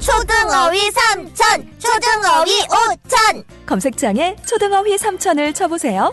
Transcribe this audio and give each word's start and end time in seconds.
초등어휘 0.00 0.90
삼천, 0.90 1.68
초등어휘 1.78 2.62
오천. 2.62 3.44
검색창에 3.66 4.36
초등어휘 4.46 4.96
3천을 4.96 5.54
쳐보세요 5.54 6.12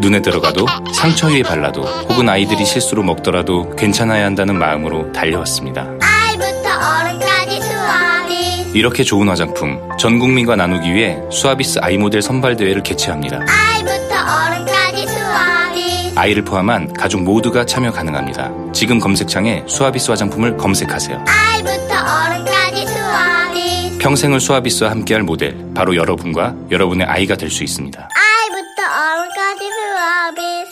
눈에 0.00 0.22
들어가도 0.22 0.66
상처 0.94 1.26
위에 1.26 1.42
발라도 1.42 1.82
혹은 1.82 2.28
아이들이 2.28 2.64
실수로 2.64 3.02
먹더라도 3.02 3.74
괜찮아야 3.76 4.24
한다는 4.26 4.58
마음으로 4.58 5.10
달려왔습니다. 5.12 5.88
아이부터 6.00 6.68
어른까지 7.00 7.60
수아비. 7.60 8.78
이렇게 8.78 9.02
좋은 9.02 9.28
화장품 9.28 9.80
전 9.98 10.18
국민과 10.20 10.54
나누기 10.56 10.94
위해 10.94 11.18
수아비스 11.32 11.80
아이 11.82 11.98
모델 11.98 12.22
선발 12.22 12.56
대회를 12.56 12.82
개최합니다. 12.84 13.40
아이부터 13.48 14.14
어른까지 14.14 15.06
수아비. 15.08 16.12
아이를 16.14 16.44
포함한 16.44 16.92
가족 16.92 17.22
모두가 17.22 17.66
참여 17.66 17.90
가능합니다. 17.90 18.52
지금 18.72 19.00
검색창에 19.00 19.64
수아비스 19.66 20.10
화장품을 20.12 20.56
검색하세요. 20.56 21.24
아이 21.26 21.47
부터 21.62 21.94
어른까지 21.94 22.86
수아비. 22.86 23.98
평생을 23.98 24.40
수아비스와 24.40 24.90
함께할 24.90 25.22
모델 25.22 25.56
바로 25.74 25.96
여러분과 25.96 26.54
여러분의 26.70 27.06
아이가 27.06 27.36
될 27.36 27.50
수 27.50 27.64
있습니다. 27.64 27.98
아이부터 28.00 28.82
어른까지 28.82 29.64
수아비. 29.70 30.68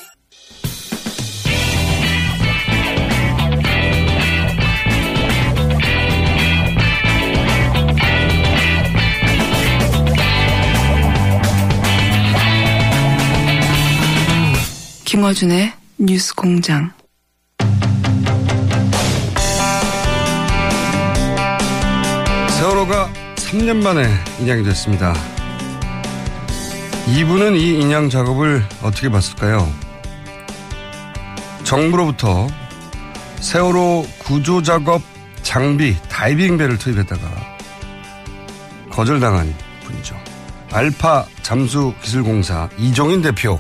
김어준의 15.04 15.72
뉴스 15.98 16.34
공장. 16.34 16.92
3년 23.46 23.76
만에 23.76 24.08
인양이 24.40 24.64
됐습니다. 24.64 25.14
이분은 27.08 27.54
이 27.54 27.80
인양 27.80 28.10
작업을 28.10 28.62
어떻게 28.82 29.08
봤을까요? 29.08 29.68
정부로부터 31.62 32.48
세월호 33.40 34.04
구조 34.18 34.62
작업 34.62 35.00
장비 35.42 35.96
다이빙배를 36.08 36.76
투입했다가 36.78 37.22
거절당한 38.90 39.54
분이죠. 39.84 40.16
알파 40.72 41.24
잠수 41.42 41.94
기술공사 42.02 42.68
이종인 42.78 43.22
대표 43.22 43.58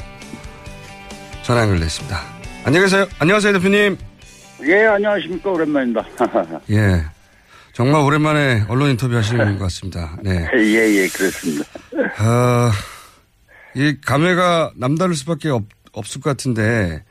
전화 1.42 1.62
연결됐습니다. 1.62 2.20
안녕하세요. 2.64 3.06
안녕하세요, 3.20 3.52
대표님. 3.52 3.96
예, 4.64 4.86
안녕하십니까. 4.86 5.50
오랜만입니다. 5.50 6.04
예. 6.70 7.15
정말 7.76 8.00
오랜만에 8.00 8.62
언론 8.70 8.88
인터뷰 8.88 9.14
하시는 9.14 9.58
것 9.58 9.64
같습니다. 9.64 10.16
네. 10.24 10.30
예, 10.56 11.02
예, 11.02 11.08
그렇습니다. 11.08 11.66
아, 12.16 12.70
이 13.74 13.94
감회가 14.00 14.72
남다를 14.76 15.14
수밖에 15.14 15.50
없, 15.50 15.64
없을 15.92 16.22
것 16.22 16.30
같은데, 16.30 17.04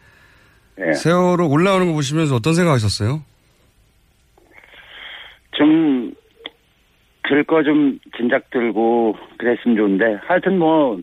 예. 0.79 0.93
세월호 0.93 1.49
올라오는 1.49 1.85
거 1.85 1.93
보시면서 1.93 2.33
어떤 2.33 2.55
생각 2.55 2.71
하셨어요? 2.71 3.21
좀, 5.51 6.15
들거 7.29 7.61
좀 7.61 7.99
진작 8.17 8.49
들고 8.49 9.15
그랬으면 9.37 9.77
좋은데, 9.77 10.17
하여튼 10.25 10.57
뭐, 10.57 10.99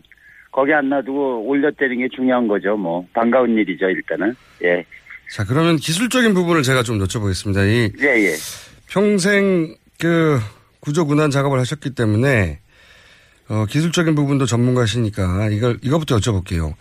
거기 0.50 0.72
안 0.72 0.88
놔두고 0.88 1.46
올려때리는 1.46 1.98
게 1.98 2.08
중요한 2.12 2.48
거죠. 2.48 2.76
뭐, 2.76 3.06
반가운 3.12 3.50
일이죠, 3.50 3.88
일단은. 3.88 4.34
예. 4.64 4.84
자, 5.30 5.44
그러면 5.44 5.76
기술적인 5.76 6.34
부분을 6.34 6.64
제가 6.64 6.82
좀 6.82 6.98
여쭤보겠습니다. 6.98 7.64
이 7.68 7.92
예, 8.02 8.24
예. 8.24 8.34
평생 8.92 9.74
그 9.98 10.38
구조 10.80 11.06
군안 11.06 11.30
작업을 11.30 11.58
하셨기 11.60 11.94
때문에, 11.94 12.58
어, 13.48 13.64
기술적인 13.66 14.14
부분도 14.14 14.44
전문가시니까 14.44 15.48
이걸, 15.50 15.78
이거부터 15.82 16.16
여쭤볼게요. 16.16 16.74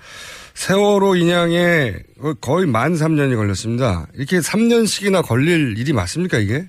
세월호 0.53 1.15
인양에 1.15 1.93
거의 2.41 2.67
만 2.67 2.93
3년이 2.93 3.37
걸렸습니다. 3.37 4.07
이렇게 4.15 4.39
3년씩이나 4.39 5.25
걸릴 5.25 5.77
일이 5.77 5.93
맞습니까, 5.93 6.39
이게? 6.39 6.65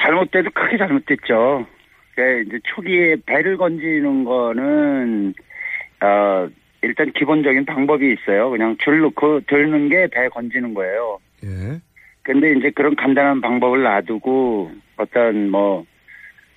잘못돼도 0.00 0.50
크게 0.54 0.78
잘못됐죠. 0.78 1.66
그 2.14 2.44
이제 2.46 2.58
초기에 2.74 3.16
배를 3.26 3.56
건지는 3.56 4.24
거는 4.24 5.34
어 6.00 6.48
일단 6.82 7.10
기본적인 7.12 7.64
방법이 7.64 8.12
있어요. 8.12 8.50
그냥 8.50 8.76
줄 8.78 9.00
놓고 9.00 9.40
들는 9.48 9.88
게 9.88 10.06
배 10.12 10.28
건지는 10.28 10.74
거예요. 10.74 11.18
예. 11.44 11.80
근데 12.22 12.52
이제 12.52 12.70
그런 12.70 12.94
간단한 12.94 13.40
방법을 13.40 13.82
놔두고 13.82 14.70
어떤 14.96 15.50
뭐, 15.50 15.84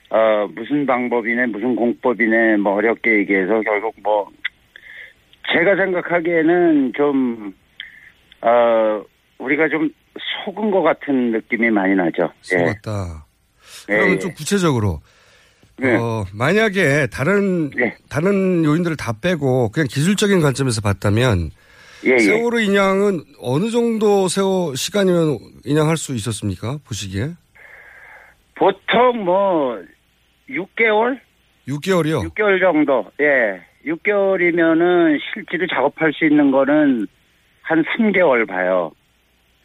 어, 0.09 0.48
무슨 0.53 0.86
방법이네, 0.86 1.48
무슨 1.48 1.76
공법이네, 1.76 2.58
뭐 2.58 2.74
어렵게 2.76 3.20
얘기해서 3.20 3.62
결국 3.62 3.96
뭐, 4.03 4.30
제가 5.52 5.76
생각하기에는 5.76 6.94
좀, 6.96 7.53
어, 8.42 9.03
우리가 9.40 9.70
좀 9.70 9.90
속은 10.46 10.72
것 10.72 10.81
같은 10.81 11.31
느낌이 11.31 11.70
많이 11.72 11.96
나죠. 11.96 12.32
예. 12.53 12.58
속았다. 12.59 13.26
예, 13.90 13.94
그러면 13.94 14.16
예. 14.16 14.20
좀 14.20 14.32
구체적으로 14.34 15.02
네. 15.78 15.96
어, 15.96 16.26
만약에 16.34 17.08
다른 17.08 17.70
네. 17.72 17.96
다른 18.09 18.64
요인들을 18.64 18.96
다 18.96 19.14
빼고 19.20 19.70
그냥 19.72 19.88
기술적인 19.90 20.40
관점에서 20.40 20.82
봤다면 20.82 21.52
예, 22.06 22.11
예. 22.11 22.19
세월호 22.19 22.59
인양은 22.59 23.22
어느 23.39 23.69
정도 23.69 24.28
세월 24.28 24.75
시간이면 24.75 25.39
인양할 25.66 25.97
수 25.97 26.13
있었습니까? 26.16 26.78
보시기에 26.88 27.29
보통 28.56 29.23
뭐, 29.25 29.78
6개월? 30.50 31.19
6개월이요. 31.67 32.29
6개월 32.29 32.59
정도, 32.59 33.05
예. 33.19 33.61
6개월이면은 33.85 35.19
실제로 35.34 35.67
작업할 35.67 36.13
수 36.13 36.25
있는 36.25 36.51
거는 36.51 37.07
한 37.61 37.84
3개월 37.84 38.47
봐요. 38.47 38.91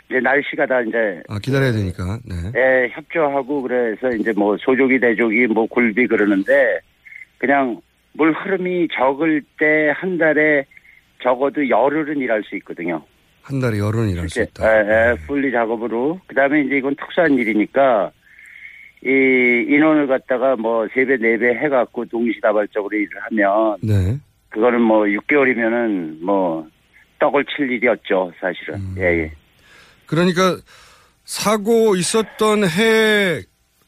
이제 0.08 0.18
날씨가 0.20 0.66
다 0.66 0.80
이제 0.80 1.22
아 1.28 1.38
기다려야 1.38 1.72
되니까. 1.72 2.18
네. 2.24 2.34
예, 2.56 2.88
협조하고 2.92 3.62
그래서 3.62 4.08
이제 4.10 4.32
뭐 4.32 4.56
소족이 4.58 4.98
대족이 4.98 5.46
뭐 5.46 5.66
굴비 5.66 6.08
그러는데 6.08 6.80
그냥 7.38 7.80
물 8.14 8.32
흐름이 8.32 8.88
적을 8.92 9.42
때 9.58 9.92
한 9.94 10.18
달에 10.18 10.64
적어도 11.22 11.68
열흘은 11.68 12.18
일할 12.18 12.42
수 12.44 12.56
있거든요. 12.56 13.02
한 13.42 13.60
달에 13.60 13.78
열흘은 13.78 14.10
일할 14.10 14.28
수 14.28 14.40
이제, 14.40 14.50
있다. 14.50 14.64
예, 14.66 14.88
예, 15.12 15.26
풀리 15.26 15.50
작업으로. 15.52 16.20
그 16.26 16.34
다음에 16.34 16.62
이제 16.62 16.76
이건 16.78 16.94
특수한 16.96 17.34
일이니까 17.34 18.10
이 19.02 19.08
인원을 19.68 20.06
갖다가 20.06 20.56
뭐 20.56 20.86
세 20.94 21.04
배, 21.06 21.16
네 21.16 21.38
배 21.38 21.48
해갖고 21.54 22.04
동시다발적으로 22.06 22.96
일을 22.96 23.08
하면 23.22 23.76
네. 23.82 24.18
그거는 24.50 24.80
뭐 24.82 25.04
6개월이면은 25.04 26.22
뭐 26.22 26.66
떡을 27.18 27.44
칠 27.46 27.70
일이었죠, 27.70 28.32
사실은. 28.40 28.74
음. 28.80 28.94
예, 28.98 29.02
예. 29.22 29.32
그러니까 30.06 30.56
사고 31.24 31.94
있었던 31.96 32.64
해 32.64 33.40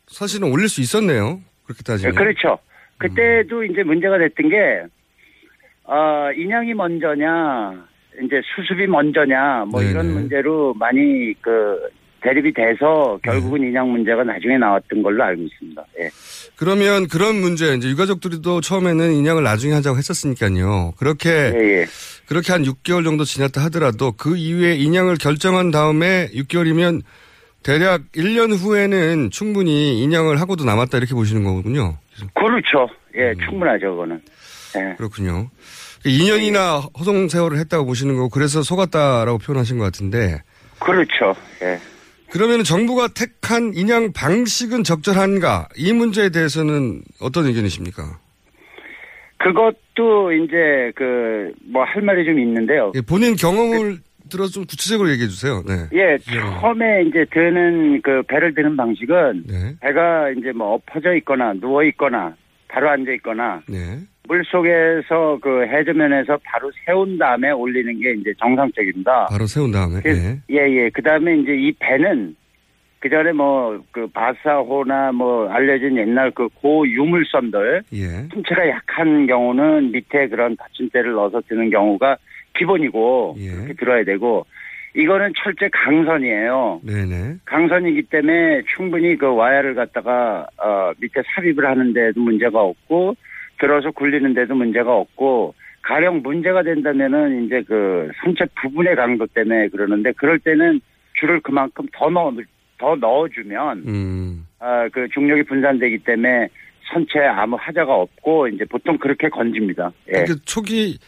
사실은 0.07 0.51
올릴 0.53 0.69
수 0.69 0.81
있었네요. 0.81 1.41
그렇게 1.65 1.81
예, 1.81 1.93
따지면. 1.93 2.15
그렇죠. 2.15 2.59
그때도 2.99 3.65
이제 3.65 3.83
문제가 3.83 4.17
됐던 4.19 4.49
게, 4.49 4.57
어, 5.85 6.31
인양이 6.37 6.75
먼저냐, 6.75 7.85
이제 8.25 8.41
수습이 8.55 8.87
먼저냐, 8.87 9.65
뭐 9.71 9.83
이런 9.83 10.07
네네. 10.09 10.21
문제로 10.21 10.75
많이 10.75 11.35
그 11.41 11.79
대립이 12.23 12.53
돼서 12.53 13.19
결국은 13.25 13.63
인양 13.63 13.91
문제가 13.91 14.23
나중에 14.23 14.57
나왔던 14.57 15.03
걸로 15.03 15.25
알고 15.25 15.43
있습니다. 15.43 15.85
예. 16.01 16.11
그러면 16.57 17.09
그런 17.09 17.41
문제 17.41 17.75
이제 17.75 17.89
유가족들도 17.89 18.61
처음에는 18.61 19.13
인양을 19.13 19.43
나중에 19.43 19.75
하자고 19.75 19.99
했었으니까요. 19.99 20.93
그렇게 20.97 21.31
예, 21.31 21.81
예. 21.81 21.87
그렇게 22.29 22.53
한 22.53 22.63
6개월 22.63 23.03
정도 23.05 23.25
지났다 23.25 23.65
하더라도 23.65 24.13
그 24.13 24.37
이후에 24.37 24.77
인양을 24.77 25.17
결정한 25.17 25.73
다음에 25.73 26.29
6개월이면 26.29 27.03
대략 27.65 28.03
1년 28.13 28.57
후에는 28.57 29.31
충분히 29.31 30.03
인양을 30.03 30.41
하고도 30.41 30.65
남았다 30.65 30.99
이렇게 30.99 31.15
보시는 31.15 31.43
거군요. 31.45 31.97
그렇죠. 32.35 32.89
음. 33.15 33.21
예, 33.21 33.35
충분하죠, 33.45 33.91
그거는. 33.91 34.21
예. 34.77 34.95
그렇군요. 34.97 35.49
2년이나 36.05 36.89
허송 36.99 37.29
세월을 37.29 37.59
했다고 37.59 37.87
보시는 37.87 38.17
거고 38.17 38.29
그래서 38.29 38.63
속았다라고 38.63 39.39
표현하신 39.39 39.79
것 39.79 39.85
같은데 39.85 40.43
그렇죠. 40.81 41.35
예. 41.63 41.79
그러면 42.31 42.65
정부가 42.65 43.09
택한 43.09 43.73
인양 43.75 44.13
방식은 44.13 44.85
적절한가? 44.85 45.69
이 45.77 45.93
문제에 45.93 46.31
대해서는 46.31 47.03
어떤 47.21 47.47
의견이십니까? 47.47 48.19
그것도 49.39 50.33
이제 50.33 50.93
그 50.95 51.53
뭐 51.71 51.85
할 51.85 52.03
말이 52.03 52.25
좀 52.25 52.39
있는데요. 52.39 52.93
예, 52.95 53.01
본인 53.01 53.35
경험을 53.37 53.99
들어서 54.31 54.53
좀 54.53 54.65
구체적으로 54.67 55.11
얘기해 55.11 55.29
주세요. 55.29 55.63
네. 55.67 55.75
예, 55.93 56.17
처음에 56.61 57.03
이제 57.09 57.25
드는 57.31 58.01
그 58.03 58.23
배를 58.29 58.55
드는 58.55 58.77
방식은 58.77 59.45
네. 59.47 59.75
배가 59.81 60.31
이제 60.31 60.53
뭐 60.53 60.75
엎어져 60.75 61.15
있거나 61.17 61.53
누워 61.55 61.83
있거나 61.85 62.35
바로 62.69 62.89
앉아 62.91 63.11
있거나 63.17 63.61
네. 63.69 63.99
물 64.29 64.45
속에서 64.45 65.39
그 65.43 65.67
해저면에서 65.67 66.39
바로 66.45 66.71
세운 66.87 67.19
다음에 67.19 67.51
올리는 67.51 68.01
게 68.01 68.13
이제 68.13 68.33
정상적입니다. 68.39 69.27
바로 69.27 69.47
세운 69.47 69.71
다음에. 69.73 70.01
그, 70.01 70.09
네. 70.09 70.39
예, 70.51 70.71
예. 70.71 70.91
그 70.91 71.03
다음에 71.03 71.37
이제 71.37 71.55
이 71.55 71.73
배는 71.79 72.37
그 73.01 73.09
전에 73.11 73.33
뭐 73.33 73.83
그 73.91 74.07
바사호나 74.07 75.11
뭐 75.13 75.49
알려진 75.51 75.97
옛날 75.97 76.31
그 76.31 76.49
고 76.49 76.87
유물선들 76.89 77.83
예. 77.95 78.29
신체가 78.33 78.69
약한 78.69 79.27
경우는 79.27 79.91
밑에 79.91 80.29
그런 80.29 80.55
받침대를 80.57 81.13
넣어서 81.13 81.41
드는 81.49 81.71
경우가 81.71 82.17
기본이고 82.57 83.35
예. 83.39 83.51
그렇게 83.51 83.73
들어야 83.75 84.05
되고 84.05 84.47
이거는 84.95 85.33
철제 85.43 85.69
강선이에요. 85.73 86.83
네네. 86.85 87.37
강선이기 87.47 88.03
때문에 88.03 88.63
충분히 88.77 89.17
그 89.17 89.27
와야를 89.35 89.75
갖다가 89.75 90.47
어 90.59 90.93
밑에 91.01 91.23
삽입을 91.35 91.67
하는데도 91.67 92.21
문제가 92.21 92.61
없고 92.61 93.17
들어서 93.63 93.93
굴리는 93.93 94.35
데도 94.35 94.57
문제가 94.57 94.93
없고 94.93 95.55
가령 95.83 96.23
문제가 96.23 96.65
된다면은 96.65 97.47
이제 97.47 97.63
그 97.63 98.11
선체 98.23 98.45
부분의 98.61 98.97
강도 98.97 99.25
때문에 99.29 99.69
그러는데 99.69 100.11
그럴 100.17 100.41
때는 100.41 100.81
줄을 101.15 101.41
그만큼 101.41 101.87
더 101.95 102.11
넣어 102.11 102.33
더 102.79 102.97
넣어주면 102.97 103.79
음. 103.87 104.47
아 104.59 104.89
그 104.93 105.07
중력이 105.15 105.45
분산되기 105.45 105.99
때문에 105.99 106.49
선체에 106.93 107.25
아무 107.25 107.57
하자가 107.59 107.95
없고 107.95 108.49
이제 108.49 108.65
보통 108.65 108.99
그렇게 108.99 109.29
건집니다. 109.29 109.93
예. 110.13 110.25
그 110.25 110.41
초기 110.45 110.99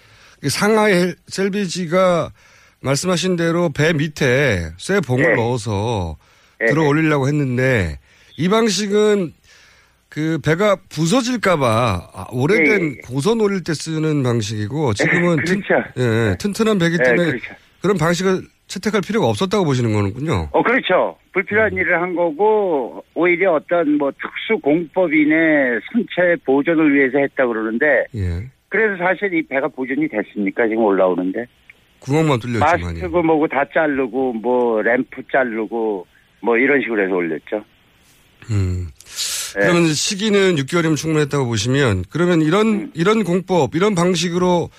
상하의 0.46 1.14
셀비지가 1.26 2.30
말씀하신 2.80 3.34
대로 3.34 3.70
배 3.70 3.92
밑에 3.92 4.70
쇠 4.76 5.00
봉을 5.00 5.32
예. 5.32 5.34
넣어서 5.34 6.16
예. 6.62 6.66
들어 6.66 6.86
올리려고 6.86 7.26
했는데 7.26 7.98
이 8.36 8.48
방식은 8.48 9.32
그 10.14 10.38
배가 10.44 10.76
부서질까봐 10.90 12.10
아, 12.14 12.26
오래된 12.30 12.82
예, 12.82 12.86
예. 12.86 13.00
고선 13.04 13.40
올릴 13.40 13.64
때 13.64 13.74
쓰는 13.74 14.22
방식이고 14.22 14.94
지금은 14.94 15.44
튼, 15.44 15.60
그렇죠. 15.60 15.88
예, 15.98 16.36
튼튼한 16.38 16.78
배기 16.78 16.98
예, 17.00 17.02
때문에 17.02 17.30
그렇죠. 17.30 17.54
그런 17.82 17.98
방식을 17.98 18.42
채택할 18.68 19.00
필요가 19.04 19.26
없었다고 19.26 19.64
보시는 19.64 19.92
거는군요. 19.92 20.50
어, 20.52 20.62
그렇죠. 20.62 21.18
불필요한 21.32 21.72
음. 21.72 21.78
일을 21.78 22.00
한 22.00 22.14
거고, 22.14 23.04
오히려 23.14 23.54
어떤 23.54 23.98
뭐 23.98 24.12
특수 24.12 24.58
공법인의 24.62 25.80
선체 25.92 26.36
보존을 26.46 26.94
위해서 26.94 27.18
했다 27.18 27.46
그러는데, 27.46 28.06
예. 28.14 28.48
그래서 28.68 28.96
사실 28.96 29.34
이 29.34 29.42
배가 29.42 29.66
보존이 29.66 30.08
됐습니까? 30.08 30.66
지금 30.68 30.84
올라오는데. 30.84 31.44
구멍만 31.98 32.38
뚫렸지만요. 32.38 32.84
마스트고 32.84 33.22
뭐고 33.22 33.48
다 33.48 33.64
자르고, 33.74 34.32
뭐 34.34 34.80
램프 34.80 35.22
자르고, 35.30 36.06
뭐 36.40 36.56
이런 36.56 36.80
식으로 36.80 37.02
해서 37.02 37.14
올렸죠. 37.14 37.64
음. 38.50 38.86
예. 39.56 39.60
그러면 39.60 39.92
시기는 39.92 40.56
6개월이면 40.56 40.96
충분했다고 40.96 41.46
보시면 41.46 42.04
그러면 42.10 42.42
이런 42.42 42.66
음. 42.66 42.90
이런 42.94 43.24
공법 43.24 43.74
이런 43.74 43.94
방식으로 43.94 44.70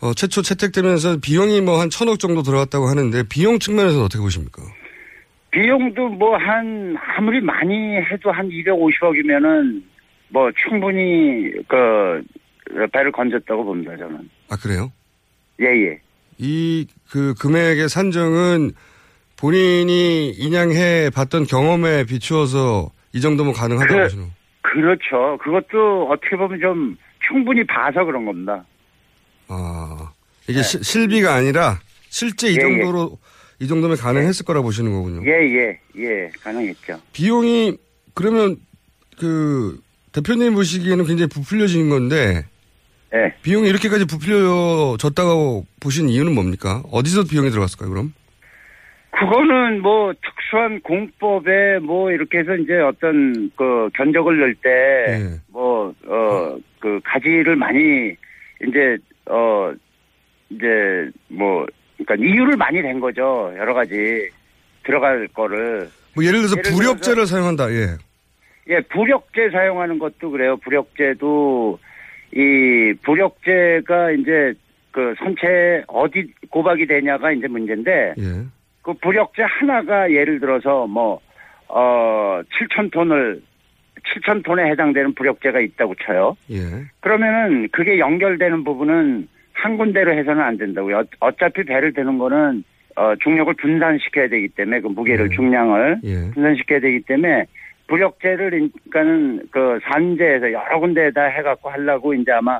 어, 0.00 0.14
최초 0.14 0.42
채택되면서 0.42 1.18
비용이 1.20 1.60
뭐 1.60 1.78
한 1.80 1.90
천억 1.90 2.18
정도 2.18 2.42
들어갔다고 2.42 2.86
하는데 2.88 3.22
비용 3.28 3.58
측면에서는 3.58 4.04
어떻게 4.04 4.20
보십니까? 4.22 4.62
비용도 5.50 6.08
뭐 6.10 6.36
한, 6.36 6.96
아무리 7.16 7.40
많이 7.40 7.74
해도 7.96 8.30
한 8.30 8.48
250억이면은 8.48 9.82
뭐 10.28 10.48
충분히 10.64 11.50
그 11.68 12.22
배를 12.92 13.10
건졌다고 13.12 13.64
봅니다, 13.64 13.96
저는. 13.96 14.28
아 14.48 14.56
그래요? 14.56 14.92
예, 15.60 15.66
예. 15.66 16.00
이 16.38 16.86
그 17.10 17.34
금액의 17.34 17.88
산정은 17.88 18.70
본인이 19.36 20.30
인양해 20.30 21.10
봤던 21.10 21.46
경험에 21.46 22.04
비추어서 22.04 22.90
이 23.12 23.20
정도면 23.20 23.52
가능하다고 23.52 23.94
그- 23.96 24.02
보시는 24.04 24.24
거 24.24 24.30
그렇죠. 24.62 25.38
그것도 25.42 26.08
어떻게 26.10 26.36
보면 26.36 26.60
좀 26.60 26.96
충분히 27.26 27.66
봐서 27.66 28.04
그런 28.04 28.24
겁니다. 28.24 28.64
아 29.48 30.12
이게 30.48 30.62
시- 30.62 30.82
실비가 30.82 31.34
아니라 31.34 31.80
실제 32.08 32.48
이 32.48 32.56
네. 32.56 32.62
예, 32.64 32.66
예. 32.68 32.70
정도로 32.82 33.18
이 33.58 33.66
정도면 33.66 33.96
가능했을 33.96 34.44
거라 34.44 34.62
보시는 34.62 34.92
거군요. 34.92 35.22
예, 35.26 35.32
예, 35.56 35.80
예, 35.98 36.30
가능했죠. 36.42 37.00
비용이 37.12 37.76
그러면 38.14 38.56
그 39.18 39.80
대표님 40.12 40.54
보시기에는 40.54 41.04
굉장히 41.04 41.28
부풀려진 41.28 41.88
건데 41.90 42.46
예. 43.14 43.34
비용이 43.42 43.68
이렇게까지 43.68 44.04
부풀려졌다고 44.06 45.66
보신 45.80 46.08
이유는 46.08 46.34
뭡니까? 46.34 46.82
어디서 46.92 47.24
비용이 47.24 47.50
들어갔을까요? 47.50 47.90
그럼? 47.90 48.12
그거는 49.10 49.82
뭐 49.82 50.12
특수한 50.12 50.80
공법에 50.80 51.78
뭐 51.80 52.12
이렇게 52.12 52.38
해서 52.38 52.54
이제 52.54 52.78
어떤 52.78 53.50
그 53.56 53.90
견적을 53.94 54.38
넣을 54.38 54.54
때 54.54 54.70
예. 55.08 55.40
뭐어그 55.48 57.00
가지를 57.04 57.56
많이 57.56 58.14
이제 58.66 58.96
어 59.26 59.72
이제 60.48 61.10
뭐 61.28 61.66
그러니까 61.98 62.14
이유를 62.26 62.56
많이 62.56 62.80
낸 62.80 63.00
거죠. 63.00 63.52
여러 63.56 63.74
가지 63.74 64.28
들어갈 64.84 65.28
거를 65.28 65.88
뭐 66.14 66.24
예를 66.24 66.38
들어서 66.40 66.56
예를 66.58 66.72
부력제를 66.72 67.26
사용한다. 67.26 67.70
예. 67.72 67.96
예, 68.68 68.80
부력제 68.80 69.50
사용하는 69.50 69.98
것도 69.98 70.30
그래요. 70.30 70.56
부력제도 70.58 71.78
이 72.32 72.94
부력제가 73.02 74.12
이제 74.12 74.54
그 74.92 75.14
선체 75.18 75.82
어디 75.88 76.32
고박이 76.48 76.86
되냐가 76.86 77.32
이제 77.32 77.48
문제인데 77.48 78.14
예. 78.18 78.44
그 78.82 78.92
부력제 78.94 79.42
하나가 79.42 80.10
예를 80.10 80.40
들어서 80.40 80.86
뭐, 80.86 81.20
어, 81.68 82.40
7천 82.58 82.90
톤을, 82.92 83.42
7천 84.14 84.42
톤에 84.44 84.70
해당되는 84.70 85.14
부력제가 85.14 85.60
있다고 85.60 85.94
쳐요. 86.02 86.36
예. 86.50 86.58
그러면은 87.00 87.68
그게 87.70 87.98
연결되는 87.98 88.64
부분은 88.64 89.28
한 89.52 89.76
군데로 89.76 90.12
해서는 90.14 90.42
안 90.42 90.56
된다고요. 90.56 90.98
어- 90.98 91.04
어차피 91.20 91.64
배를 91.64 91.92
드는 91.92 92.18
거는, 92.18 92.64
어, 92.96 93.14
중력을 93.22 93.52
분산시켜야 93.54 94.28
되기 94.28 94.48
때문에 94.48 94.80
그 94.80 94.88
무게를, 94.88 95.28
네. 95.28 95.36
중량을 95.36 95.98
예. 96.04 96.30
분산시켜야 96.32 96.80
되기 96.80 97.00
때문에 97.00 97.44
부력제를, 97.88 98.50
그러니까는 98.90 99.42
그 99.50 99.78
산재에서 99.82 100.52
여러 100.52 100.78
군데에다 100.80 101.24
해갖고 101.24 101.68
하려고 101.70 102.14
이제 102.14 102.32
아마 102.32 102.58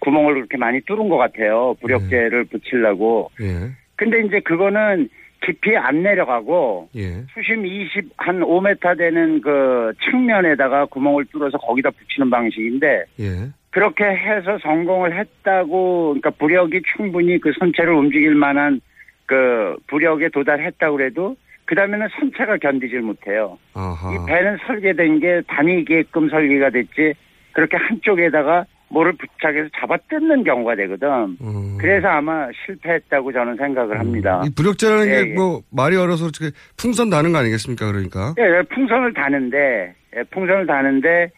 구멍을 0.00 0.34
그렇게 0.34 0.56
많이 0.58 0.80
뚫은 0.82 1.08
것 1.08 1.16
같아요. 1.16 1.74
부력제를 1.80 2.44
붙이려고. 2.44 3.30
예. 3.40 3.70
근데 3.96 4.20
이제 4.20 4.40
그거는 4.40 5.08
깊이 5.42 5.76
안 5.76 6.02
내려가고 6.02 6.88
예. 6.96 7.24
수심 7.34 7.66
20, 7.66 8.10
한 8.16 8.40
5m 8.40 8.98
되는 8.98 9.40
그 9.40 9.92
측면에다가 10.04 10.86
구멍을 10.86 11.26
뚫어서 11.26 11.58
거기다 11.58 11.90
붙이는 11.90 12.30
방식인데 12.30 13.04
예. 13.20 13.50
그렇게 13.70 14.04
해서 14.04 14.58
성공을 14.62 15.18
했다고 15.18 16.14
그러니까 16.14 16.30
부력이 16.30 16.82
충분히 16.96 17.38
그 17.38 17.52
선체를 17.58 17.92
움직일 17.92 18.34
만한 18.34 18.80
그 19.26 19.76
부력에 19.86 20.28
도달했다고 20.30 20.96
그래도 20.96 21.36
그 21.66 21.74
다음에는 21.74 22.08
선체가 22.18 22.56
견디질 22.58 23.00
못해요. 23.02 23.58
아하. 23.74 24.14
이 24.14 24.26
배는 24.26 24.58
설계된 24.66 25.20
게 25.20 25.42
다니게끔 25.46 26.30
설계가 26.30 26.70
됐지 26.70 27.14
그렇게 27.52 27.76
한쪽에다가 27.76 28.64
뭐를 28.88 29.12
부착해서 29.14 29.68
잡아 29.76 29.96
뜯는 30.08 30.44
경우가 30.44 30.76
되거든. 30.76 31.08
음. 31.40 31.76
그래서 31.78 32.08
아마 32.08 32.48
실패했다고 32.64 33.32
저는 33.32 33.56
생각을 33.56 33.98
합니다. 33.98 34.42
이 34.46 34.50
부력제라는 34.54 35.06
예, 35.06 35.10
게 35.24 35.30
예. 35.30 35.34
뭐 35.34 35.60
말이 35.70 35.96
어려서 35.96 36.26
어떻게 36.26 36.50
풍선 36.76 37.10
다는 37.10 37.32
거 37.32 37.38
아니겠습니까? 37.38 37.86
그러니까. 37.90 38.34
예, 38.38 38.42
예, 38.44 38.62
풍선을 38.62 39.12
다는데, 39.14 39.94
예, 40.16 40.22
풍선을 40.30 40.66
다는데, 40.66 41.30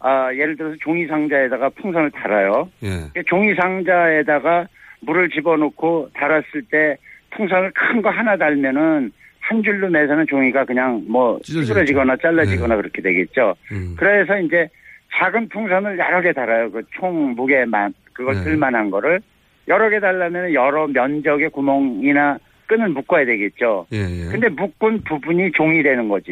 아, 0.00 0.32
예를 0.34 0.56
들어서 0.56 0.76
종이 0.80 1.06
상자에다가 1.06 1.68
풍선을 1.70 2.10
달아요. 2.10 2.70
예. 2.82 2.88
그 3.14 3.22
종이 3.26 3.54
상자에다가 3.54 4.66
물을 5.00 5.28
집어넣고 5.30 6.08
달았을 6.14 6.62
때 6.70 6.96
풍선을 7.36 7.72
큰 7.74 8.00
거 8.02 8.08
하나 8.10 8.36
달면은 8.36 9.12
한 9.40 9.62
줄로 9.62 9.90
매서는 9.90 10.26
종이가 10.26 10.64
그냥 10.64 11.04
뭐. 11.06 11.38
찌그러지거나 11.42 12.16
잘라지거나 12.16 12.76
그렇게 12.76 13.02
되겠죠. 13.02 13.54
음. 13.72 13.94
그래서 13.98 14.38
이제 14.38 14.68
작은 15.18 15.48
풍선을 15.48 15.98
여러 15.98 16.20
개 16.20 16.32
달아요. 16.32 16.70
그 16.70 16.82
총 16.98 17.34
무게만 17.34 17.94
그걸 18.12 18.34
네. 18.36 18.42
쓸만한 18.44 18.90
거를 18.90 19.20
여러 19.68 19.88
개 19.90 20.00
달라면 20.00 20.52
여러 20.54 20.86
면적의 20.86 21.50
구멍이나 21.50 22.38
끈을 22.66 22.88
묶어야 22.90 23.24
되겠죠. 23.26 23.86
예, 23.92 23.98
예. 23.98 24.24
근데 24.30 24.48
묶은 24.48 25.02
부분이 25.04 25.52
종이 25.52 25.82
되는 25.82 26.08
거지. 26.08 26.30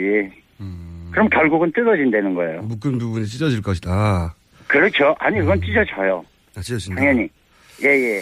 그럼 1.11 1.29
결국은 1.29 1.71
뜯어진다는 1.73 2.35
거예요. 2.35 2.63
묶은 2.63 2.99
부분이 2.99 3.27
찢어질 3.27 3.61
것이다. 3.63 4.35
그렇죠. 4.67 5.15
아니 5.19 5.39
그건 5.41 5.61
찢어져요. 5.61 6.25
아, 6.57 6.61
찢어진다. 6.63 7.01
당연히. 7.01 7.29
예예. 7.83 8.21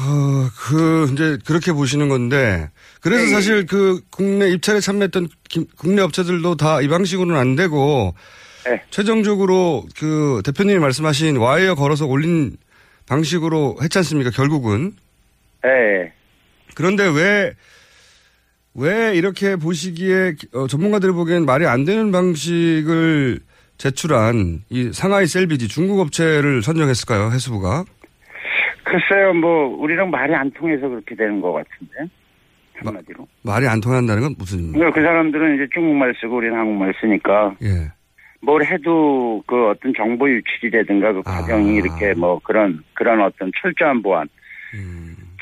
어, 0.00 0.48
그, 0.68 1.08
이제, 1.12 1.38
그렇게 1.46 1.72
보시는 1.72 2.08
건데, 2.08 2.68
그래서 3.00 3.24
네. 3.24 3.28
사실 3.30 3.66
그 3.66 4.00
국내 4.10 4.48
입찰에 4.48 4.80
참여했던 4.80 5.28
김- 5.48 5.66
국내 5.78 6.02
업체들도 6.02 6.56
다 6.56 6.80
이 6.80 6.88
방식으로는 6.88 7.36
안 7.38 7.54
되고, 7.56 8.14
네. 8.64 8.82
최종적으로 8.90 9.84
그 9.98 10.42
대표님이 10.44 10.78
말씀하신 10.78 11.36
와이어 11.36 11.74
걸어서 11.74 12.06
올린 12.06 12.56
방식으로 13.08 13.76
했지 13.82 13.98
않습니까, 13.98 14.30
결국은. 14.30 14.92
예. 15.66 16.12
그런데 16.74 17.04
왜, 17.04 17.52
왜 18.74 19.14
이렇게 19.14 19.56
보시기에 19.56 20.34
어, 20.54 20.66
전문가들이 20.66 21.12
보기엔 21.12 21.44
말이 21.44 21.66
안 21.66 21.84
되는 21.84 22.10
방식을 22.10 23.40
제출한 23.76 24.62
이 24.70 24.92
상하이 24.92 25.26
셀비지 25.26 25.68
중국 25.68 26.00
업체를 26.00 26.62
선정했을까요, 26.62 27.30
해수부가? 27.32 27.84
글쎄요, 28.84 29.34
뭐 29.34 29.66
우리랑 29.82 30.10
말이 30.10 30.34
안 30.34 30.50
통해서 30.52 30.88
그렇게 30.88 31.14
되는 31.14 31.40
것 31.40 31.52
같은데 31.52 32.12
한마디로. 32.76 33.26
말이 33.42 33.66
안 33.66 33.80
통한다는 33.80 34.22
건 34.22 34.34
무슨 34.38 34.58
의미입니까? 34.58 34.90
그 34.92 35.02
사람들은 35.02 35.56
이제 35.56 35.66
중국말 35.72 36.14
쓰고 36.20 36.36
우리는 36.36 36.56
한국말 36.56 36.94
쓰니까 37.00 37.54
예. 37.62 37.90
뭘 38.44 38.64
해도 38.64 39.42
그 39.46 39.70
어떤 39.70 39.92
정보 39.96 40.28
유출이라든가 40.28 41.12
그 41.12 41.22
과정이 41.22 41.76
이렇게 41.76 42.14
뭐 42.14 42.38
그런 42.44 42.82
그런 42.94 43.20
어떤 43.22 43.50
철저한 43.60 44.02
보안. 44.02 44.28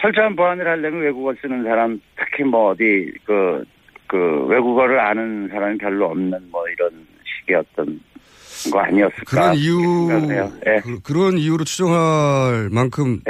철저한 0.00 0.36
보안을 0.36 0.66
하려면 0.66 1.00
외국어 1.02 1.32
쓰는 1.40 1.62
사람 1.64 2.00
특히 2.16 2.44
뭐 2.44 2.70
어디 2.70 3.12
그, 3.24 3.64
그 4.06 4.44
외국어를 4.46 4.98
아는 5.00 5.48
사람이 5.50 5.78
별로 5.78 6.06
없는 6.06 6.38
뭐 6.50 6.64
이런 6.68 7.06
식의 7.40 7.56
어떤 7.56 8.00
거 8.70 8.80
아니었을까. 8.80 9.22
그런 9.26 9.54
이유. 9.54 10.08
예. 10.66 10.80
그, 11.02 11.12
런 11.12 11.38
이유로 11.38 11.64
추정할 11.64 12.68
만큼, 12.70 13.20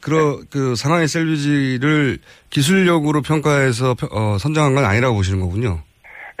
그러, 0.00 0.38
그 0.50 0.74
상하이 0.76 1.06
셀비지를 1.08 2.18
기술력으로 2.50 3.22
평가해서 3.22 3.94
펴- 3.94 4.08
어, 4.12 4.38
선정한 4.38 4.74
건 4.74 4.84
아니라고 4.84 5.14
보시는 5.16 5.40
거군요. 5.40 5.80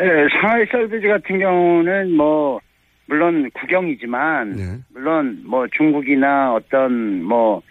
예, 0.00 0.28
상하이 0.40 0.64
셀비지 0.66 1.08
같은 1.08 1.38
경우는 1.38 2.16
뭐 2.16 2.60
물론 3.06 3.50
국영이지만 3.52 4.52
네. 4.52 4.62
물론 4.94 5.42
뭐 5.44 5.66
중국이나 5.68 6.54
어떤 6.54 7.22
뭐 7.22 7.62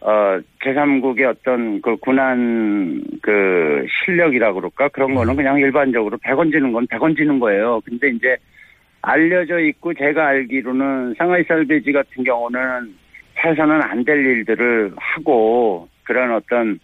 어, 0.00 0.38
제3국의 0.62 1.24
어떤 1.24 1.80
그 1.80 1.96
군한 1.96 3.02
그 3.22 3.86
실력이라고 4.04 4.56
그럴까? 4.56 4.88
그런 4.88 5.14
거는 5.14 5.34
그냥 5.36 5.58
일반적으로 5.58 6.18
100원 6.18 6.52
지는 6.52 6.72
건 6.72 6.86
100원 6.86 7.16
지는 7.16 7.38
거예요. 7.40 7.80
근데 7.84 8.08
이제 8.10 8.36
알려져 9.00 9.58
있고 9.60 9.92
제가 9.94 10.26
알기로는 10.28 11.14
상하이 11.18 11.42
살베지 11.44 11.92
같은 11.92 12.22
경우는 12.24 12.94
해서는 13.42 13.82
안 13.82 14.04
될 14.04 14.24
일들을 14.24 14.92
하고 14.96 15.88
그런 16.04 16.32
어떤 16.32 16.78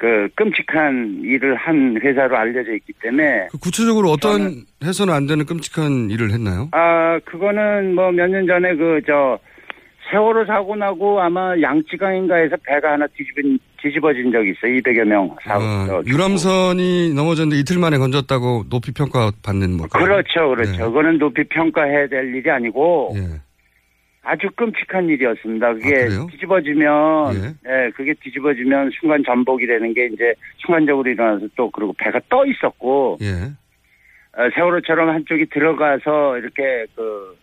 그 0.00 0.28
끔찍한 0.34 1.20
일을 1.24 1.56
한 1.56 2.00
회사로 2.02 2.34
알려져 2.34 2.72
있기 2.74 2.94
때문에 3.02 3.48
그 3.50 3.58
구체적으로 3.58 4.10
어떤 4.10 4.64
해서는 4.82 5.12
안 5.12 5.26
되는 5.26 5.44
끔찍한 5.44 6.08
일을 6.10 6.30
했나요? 6.32 6.68
아, 6.72 7.18
그거는 7.26 7.94
뭐 7.94 8.10
몇 8.10 8.26
년 8.30 8.46
전에 8.46 8.74
그, 8.76 9.02
저, 9.06 9.38
세월호 10.10 10.46
사고 10.46 10.74
나고 10.74 11.20
아마 11.20 11.52
양쯔강인가에서 11.60 12.56
배가 12.66 12.92
하나 12.92 13.06
뒤집은, 13.14 13.58
뒤집어진 13.82 14.32
적이 14.32 14.52
있어요. 14.52 14.72
200여 14.80 15.04
명 15.04 15.36
사고. 15.44 15.62
아, 15.62 15.86
저, 15.86 16.02
유람선이 16.06 17.12
넘어졌는데 17.14 17.60
이틀 17.60 17.78
만에 17.78 17.98
건졌다고 17.98 18.64
높이 18.70 18.92
평가 18.92 19.30
받는 19.44 19.76
뭐. 19.76 19.86
그런- 19.86 20.06
그렇죠, 20.08 20.48
그렇죠. 20.48 20.72
네. 20.72 20.78
그거는 20.78 21.18
높이 21.18 21.44
평가해야 21.44 22.08
될 22.08 22.34
일이 22.34 22.50
아니고 22.50 23.12
예. 23.16 23.20
아주 24.22 24.48
끔찍한 24.54 25.08
일이었습니다. 25.08 25.74
그게 25.74 26.08
아? 26.10 26.26
뒤집어지면, 26.30 27.34
예. 27.34 27.86
예, 27.86 27.90
그게 27.90 28.14
뒤집어지면 28.14 28.90
순간 28.98 29.22
전복이 29.24 29.66
되는 29.66 29.94
게 29.94 30.06
이제 30.06 30.34
순간적으로 30.58 31.10
일어나서 31.10 31.48
또 31.56 31.70
그리고 31.70 31.94
배가 31.94 32.20
떠 32.28 32.44
있었고, 32.44 33.18
예. 33.22 33.52
어, 34.32 34.48
세월호처럼 34.54 35.08
한쪽이 35.08 35.46
들어가서 35.46 36.38
이렇게 36.38 36.86
그 36.94 37.36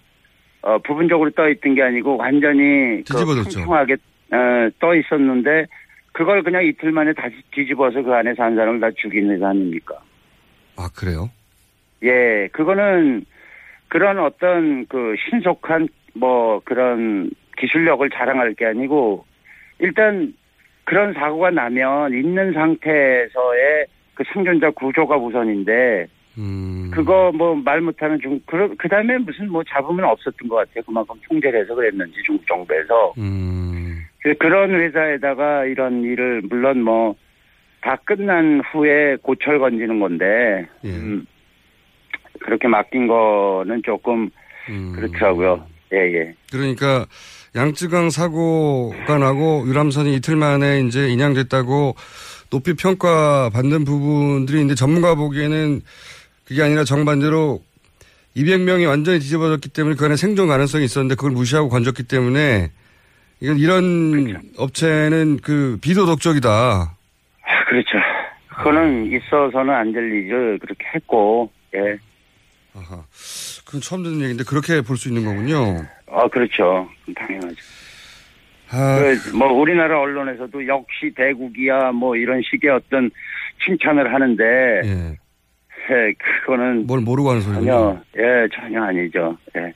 어, 0.61 0.77
부분적으로 0.79 1.29
떠 1.31 1.49
있던 1.49 1.75
게 1.75 1.83
아니고 1.83 2.17
완전히 2.17 2.97
그 2.97 3.03
뒤집어졌죠. 3.05 3.59
평평하게 3.59 3.93
어, 4.31 4.69
떠 4.79 4.95
있었는데 4.95 5.65
그걸 6.11 6.43
그냥 6.43 6.65
이틀 6.65 6.91
만에 6.91 7.13
다시 7.13 7.35
뒤집어서 7.51 8.01
그 8.01 8.13
안에 8.13 8.33
산 8.35 8.55
사람을 8.55 8.79
다 8.79 8.89
죽인 8.95 9.29
회사 9.29 9.49
아닙니까? 9.49 9.99
아, 10.77 10.89
그래요? 10.95 11.29
예, 12.03 12.47
그거는 12.51 13.25
그런 13.87 14.19
어떤 14.19 14.85
그 14.87 15.15
신속한 15.29 15.87
뭐 16.19 16.61
그런 16.65 17.29
기술력을 17.57 18.07
자랑할 18.09 18.53
게 18.53 18.65
아니고 18.65 19.25
일단 19.79 20.33
그런 20.83 21.13
사고가 21.13 21.51
나면 21.51 22.13
있는 22.13 22.53
상태에서의 22.53 23.85
그 24.13 24.23
생존자 24.33 24.69
구조가 24.71 25.17
우선인데 25.17 26.07
음. 26.37 26.91
그거 26.93 27.31
뭐 27.33 27.55
말 27.55 27.81
못하는 27.81 28.19
중, 28.19 28.39
그, 28.45 28.73
그 28.77 28.87
다음에 28.87 29.17
무슨 29.17 29.49
뭐 29.51 29.63
잡으면 29.63 30.05
없었던 30.05 30.47
것 30.47 30.55
같아요. 30.55 30.83
그만큼 30.85 31.15
통제를 31.27 31.61
해서 31.61 31.73
그랬는지 31.73 32.13
중국 32.25 32.45
정부에서. 32.47 33.13
음. 33.17 34.03
그- 34.21 34.35
그런 34.35 34.71
회사에다가 34.79 35.65
이런 35.65 36.03
일을, 36.03 36.43
물론 36.47 36.81
뭐, 36.83 37.15
다 37.81 37.95
끝난 38.03 38.61
후에 38.71 39.17
고철 39.21 39.57
건지는 39.59 39.99
건데, 39.99 40.67
예. 40.83 40.89
음, 40.89 41.25
그렇게 42.41 42.67
맡긴 42.67 43.07
거는 43.07 43.81
조금 43.83 44.29
음. 44.69 44.93
그렇더라고요. 44.95 45.65
예, 45.93 45.97
예. 45.97 46.33
그러니까 46.51 47.05
양쯔강 47.55 48.09
사고가 48.09 49.17
나고 49.17 49.65
유람선이 49.67 50.13
이틀 50.15 50.35
만에 50.35 50.81
이제 50.81 51.07
인양됐다고 51.09 51.95
높이 52.49 52.73
평가받는 52.73 53.85
부분들이 53.85 54.59
있는데 54.59 54.75
전문가 54.75 55.15
보기에는 55.15 55.81
그게 56.45 56.61
아니라 56.61 56.83
정반대로 56.83 57.61
200명이 58.35 58.87
완전히 58.87 59.19
뒤집어졌기 59.19 59.69
때문에 59.69 59.95
그 59.95 60.05
안에 60.05 60.15
생존 60.15 60.47
가능성이 60.47 60.85
있었는데 60.85 61.15
그걸 61.15 61.31
무시하고 61.31 61.69
건졌기 61.69 62.03
때문에 62.03 62.71
이건 63.39 63.57
이런 63.57 64.41
업체는 64.57 65.37
그 65.41 65.77
비도덕적이다. 65.81 66.49
아, 66.49 67.65
그렇죠. 67.69 67.97
그거는 68.57 69.11
있어서는 69.11 69.73
안 69.73 69.91
될 69.93 70.03
일을 70.11 70.59
그렇게 70.59 70.85
했고, 70.95 71.51
예. 71.75 71.97
아하. 72.75 73.03
그건 73.67 73.81
처음 73.81 74.03
듣는 74.03 74.21
얘기인데 74.21 74.43
그렇게 74.45 74.81
볼 74.81 74.97
수 74.97 75.09
있는 75.09 75.25
거군요. 75.25 75.85
아, 76.09 76.27
그렇죠. 76.29 76.87
당연하죠. 77.15 77.55
아, 78.69 78.99
그, 78.99 79.35
뭐, 79.35 79.51
우리나라 79.53 79.99
언론에서도 80.01 80.67
역시 80.67 81.13
대국이야, 81.15 81.91
뭐, 81.91 82.15
이런 82.15 82.41
식의 82.49 82.69
어떤 82.71 83.09
칭찬을 83.65 84.13
하는데, 84.13 84.43
예. 84.83 85.17
예, 85.89 86.13
그거는 86.17 86.85
뭘 86.85 86.99
모르고 87.01 87.29
하는 87.29 87.41
소리군요. 87.41 87.71
전혀, 87.71 88.01
예, 88.17 88.47
전혀 88.53 88.83
아니죠. 88.83 89.37
예. 89.55 89.73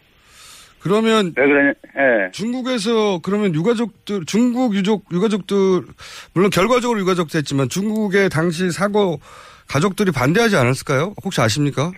그러면 0.79 1.33
왜 1.37 1.45
그러냐, 1.45 1.73
예. 1.97 2.31
중국에서 2.31 3.19
그러면 3.23 3.53
유가족들 3.55 4.25
중국 4.25 4.75
유족 4.75 5.05
유가족들 5.11 5.55
물론 6.33 6.49
결과적으로 6.49 6.99
유가족 6.99 7.29
됐지만 7.29 7.69
중국의 7.69 8.29
당시 8.29 8.71
사고 8.71 9.21
가족들이 9.69 10.11
반대하지 10.11 10.57
않았을까요? 10.57 11.13
혹시 11.23 11.39
아십니까? 11.39 11.91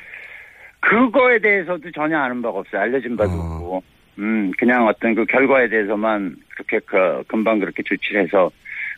그거에 0.89 1.39
대해서도 1.39 1.91
전혀 1.91 2.17
아는 2.17 2.41
바가 2.41 2.59
없어요. 2.59 2.81
알려진 2.81 3.15
바도 3.15 3.31
없고. 3.31 3.83
음, 4.19 4.51
그냥 4.59 4.87
어떤 4.87 5.15
그 5.15 5.25
결과에 5.25 5.67
대해서만 5.69 6.35
그렇게 6.55 6.79
그, 6.85 7.23
금방 7.27 7.59
그렇게 7.59 7.81
조치를 7.83 8.23
해서 8.23 8.51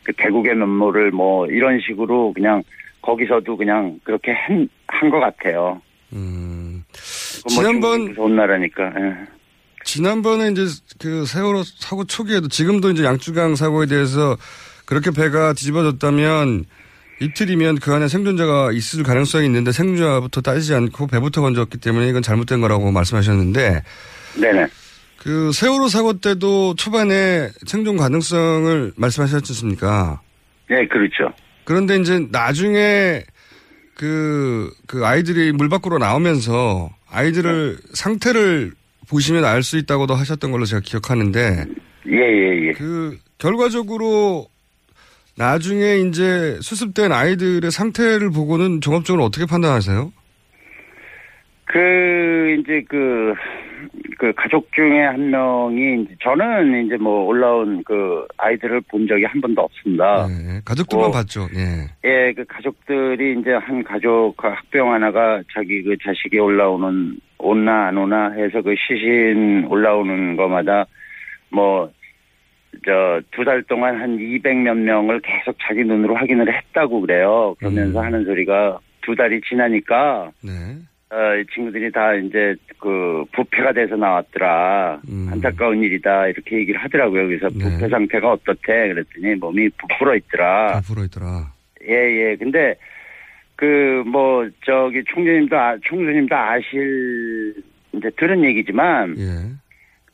그 0.03 0.11
대국의 0.13 0.55
면모를 0.55 1.11
뭐 1.11 1.47
이런 1.47 1.79
식으로 1.79 2.33
그냥 2.33 2.63
거기서도 3.01 3.55
그냥 3.55 3.99
그렇게 4.03 4.31
한, 4.31 4.67
한 4.87 5.09
것 5.09 5.19
같아요. 5.19 5.81
음. 6.13 6.83
뭐 6.91 7.63
지난번- 7.63 8.05
무서운 8.09 8.35
나라니까. 8.35 8.83
예. 8.99 9.15
지난번에 9.83 10.49
이제 10.51 10.63
그 10.99 11.25
세월호 11.25 11.61
사고 11.63 12.03
초기에도 12.05 12.47
지금도 12.47 12.89
이제 12.89 13.03
양쯔강 13.03 13.55
사고에 13.55 13.85
대해서 13.85 14.35
그렇게 14.85 15.11
배가 15.11 15.53
뒤집어졌다면 15.53 16.65
이틀이면 17.19 17.77
그 17.79 17.93
안에 17.93 18.07
생존자가 18.07 18.71
있을 18.73 19.03
가능성이 19.03 19.45
있는데 19.45 19.71
생존자부터 19.71 20.41
따지지 20.41 20.73
않고 20.73 21.07
배부터 21.07 21.41
건졌기 21.41 21.77
때문에 21.77 22.09
이건 22.09 22.21
잘못된 22.21 22.61
거라고 22.61 22.91
말씀하셨는데 22.91 23.83
네네. 24.41 24.67
그 25.17 25.51
세월호 25.53 25.87
사고 25.87 26.19
때도 26.19 26.75
초반에 26.75 27.49
생존 27.65 27.97
가능성을 27.97 28.93
말씀하셨지 28.95 29.53
않습니까? 29.53 30.21
네, 30.69 30.87
그렇죠. 30.87 31.33
그런데 31.63 31.97
이제 31.97 32.27
나중에 32.31 33.23
그, 33.95 34.69
그 34.87 35.05
아이들이 35.05 35.51
물 35.51 35.69
밖으로 35.69 35.97
나오면서 35.97 36.89
아이들을 37.09 37.77
상태를 37.93 38.73
보시면 39.09 39.45
알 39.45 39.63
수 39.63 39.77
있다고도 39.77 40.13
하셨던 40.15 40.51
걸로 40.51 40.65
제가 40.65 40.81
기억하는데 40.83 41.65
예, 42.07 42.17
예, 42.17 42.67
예. 42.67 42.71
그 42.73 43.17
결과적으로 43.37 44.47
나중에 45.37 45.97
이제 45.97 46.57
수습된 46.61 47.11
아이들의 47.11 47.69
상태를 47.69 48.31
보고는 48.31 48.81
종합적으로 48.81 49.25
어떻게 49.25 49.45
판단하세요? 49.45 50.11
그, 51.65 52.57
이제 52.59 52.83
그, 52.87 53.33
그 54.17 54.31
가족 54.33 54.71
중에 54.71 55.03
한 55.03 55.29
명이, 55.29 56.03
이제 56.03 56.15
저는 56.23 56.85
이제 56.85 56.95
뭐 56.95 57.25
올라온 57.25 57.83
그 57.83 58.25
아이들을 58.37 58.81
본 58.89 59.07
적이 59.07 59.25
한 59.25 59.41
번도 59.41 59.61
없습니다. 59.61 60.27
네, 60.27 60.61
가족들만 60.63 61.07
어. 61.07 61.11
봤죠. 61.11 61.47
예. 61.53 62.09
예, 62.09 62.33
그 62.33 62.45
가족들이 62.45 63.39
이제 63.41 63.51
한 63.51 63.83
가족 63.83 64.37
그 64.37 64.47
학병 64.47 64.93
하나가 64.93 65.41
자기 65.53 65.83
그 65.83 65.97
자식이 66.01 66.39
올라오는 66.39 67.17
오나 67.39 67.87
안 67.87 67.97
오나 67.97 68.31
해서 68.31 68.61
그 68.61 68.73
시신 68.87 69.65
올라오는 69.67 70.37
거마다 70.37 70.85
뭐 71.49 71.91
저두달 72.83 73.63
동안 73.63 73.99
한 73.99 74.17
200몇 74.17 74.75
명을 74.75 75.21
계속 75.21 75.55
자기 75.61 75.83
눈으로 75.83 76.15
확인을 76.15 76.53
했다고 76.53 77.01
그래요. 77.01 77.55
그러면서 77.59 77.99
음. 77.99 78.05
하는 78.05 78.25
소리가 78.25 78.79
두 79.01 79.15
달이 79.15 79.41
지나니까 79.41 80.31
네. 80.43 80.51
어, 81.11 81.35
이 81.35 81.45
친구들이 81.53 81.91
다 81.91 82.13
이제 82.15 82.55
그 82.79 83.23
부패가 83.31 83.73
돼서 83.73 83.95
나왔더라. 83.95 85.01
음. 85.07 85.29
안타까운 85.31 85.83
일이다. 85.83 86.27
이렇게 86.27 86.57
얘기를 86.57 86.79
하더라고요. 86.81 87.27
그래서 87.27 87.47
네. 87.49 87.63
부패 87.63 87.87
상태가 87.89 88.31
어떻대? 88.31 88.87
그랬더니 88.89 89.35
몸이 89.35 89.69
부풀어 89.69 90.15
있더라. 90.15 90.73
다 90.73 90.81
불어있더라. 90.81 91.53
예, 91.87 91.93
예. 91.93 92.35
근데 92.35 92.75
그 93.55 93.95
뭐 94.05 94.47
저기 94.65 95.03
총재님도 95.03 95.57
아, 95.57 95.77
총수님도 95.81 96.35
아실 96.35 97.53
이제 97.93 98.09
들은 98.17 98.43
얘기지만 98.43 99.15
예. 99.17 99.51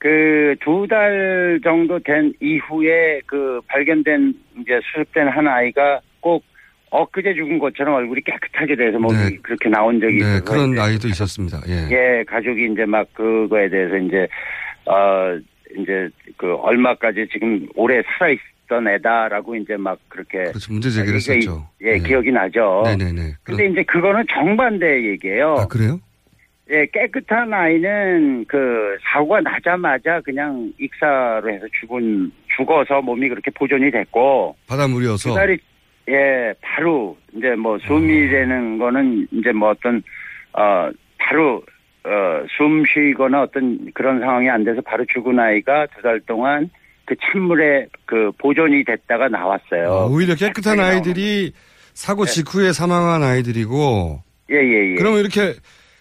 그 0.01 0.55
두 0.61 0.87
달 0.87 1.59
정도 1.63 1.99
된 1.99 2.33
이후에 2.39 3.21
그 3.27 3.61
발견된 3.67 4.33
이제 4.59 4.79
수습된 4.91 5.27
한 5.27 5.47
아이가 5.47 6.01
꼭 6.19 6.43
엊그제 6.89 7.35
죽은 7.35 7.59
것처럼 7.59 7.93
얼굴이 7.95 8.21
깨끗하게 8.21 8.75
돼서 8.75 8.97
몸이 8.97 9.15
네. 9.15 9.37
그렇게 9.43 9.69
나온 9.69 9.99
적이 10.01 10.13
네, 10.17 10.19
있어서 10.37 10.43
그런 10.43 10.77
아이도 10.79 11.07
있었습니다. 11.07 11.59
예. 11.69 11.87
예, 11.91 12.23
가족이 12.23 12.69
이제 12.73 12.83
막 12.85 13.13
그거에 13.13 13.69
대해서 13.69 13.95
이제, 13.97 14.27
어, 14.87 15.39
이제 15.77 16.09
그 16.35 16.53
얼마까지 16.55 17.27
지금 17.31 17.67
오래 17.75 18.01
살아 18.17 18.31
있던 18.31 18.87
애다라고 18.87 19.55
이제 19.55 19.77
막 19.77 19.99
그렇게. 20.09 20.39
그렇죠. 20.45 20.73
문제 20.73 20.89
제기를 20.89 21.15
했었죠. 21.17 21.67
있- 21.79 21.87
예, 21.87 21.97
기억이 21.99 22.31
나죠. 22.31 22.81
네네네. 22.85 23.35
근데 23.43 23.67
이제 23.67 23.83
그거는 23.83 24.25
정반대 24.33 25.05
얘기예요. 25.11 25.55
아, 25.59 25.67
그래요? 25.67 25.99
예, 26.71 26.85
깨끗한 26.85 27.53
아이는 27.53 28.45
그 28.47 28.97
사고가 29.03 29.41
나자마자 29.41 30.21
그냥 30.21 30.71
익사로 30.79 31.51
해서 31.51 31.65
죽은, 31.81 32.31
죽어서 32.55 33.01
몸이 33.01 33.27
그렇게 33.29 33.51
보존이 33.51 33.91
됐고. 33.91 34.55
바닷물이어서. 34.67 35.29
두 35.29 35.35
달이 35.35 35.57
예 36.09 36.53
바로 36.61 37.17
이제 37.35 37.55
뭐 37.55 37.77
숨이라는 37.79 38.77
거는 38.77 39.27
이제 39.31 39.51
뭐 39.51 39.69
어떤 39.69 40.01
어 40.53 40.89
바로 41.17 41.61
어 42.03 42.45
숨 42.57 42.83
쉬거나 42.91 43.43
어떤 43.43 43.91
그런 43.93 44.19
상황이 44.19 44.49
안 44.49 44.63
돼서 44.63 44.81
바로 44.81 45.05
죽은 45.13 45.37
아이가 45.39 45.85
두 45.95 46.01
달 46.01 46.19
동안 46.21 46.69
그 47.05 47.15
찬물에 47.21 47.85
그 48.05 48.31
보존이 48.39 48.83
됐다가 48.85 49.27
나왔어요. 49.27 49.91
아, 49.91 50.05
오히려 50.05 50.33
깨끗한 50.35 50.77
나오는 50.77 50.95
아이들이 50.95 51.51
사고 51.93 52.25
직후에 52.25 52.71
사망한 52.71 53.21
아이들이고. 53.21 54.23
예예 54.49 54.91
예. 54.93 54.95
그러면 54.95 55.19
이렇게 55.19 55.53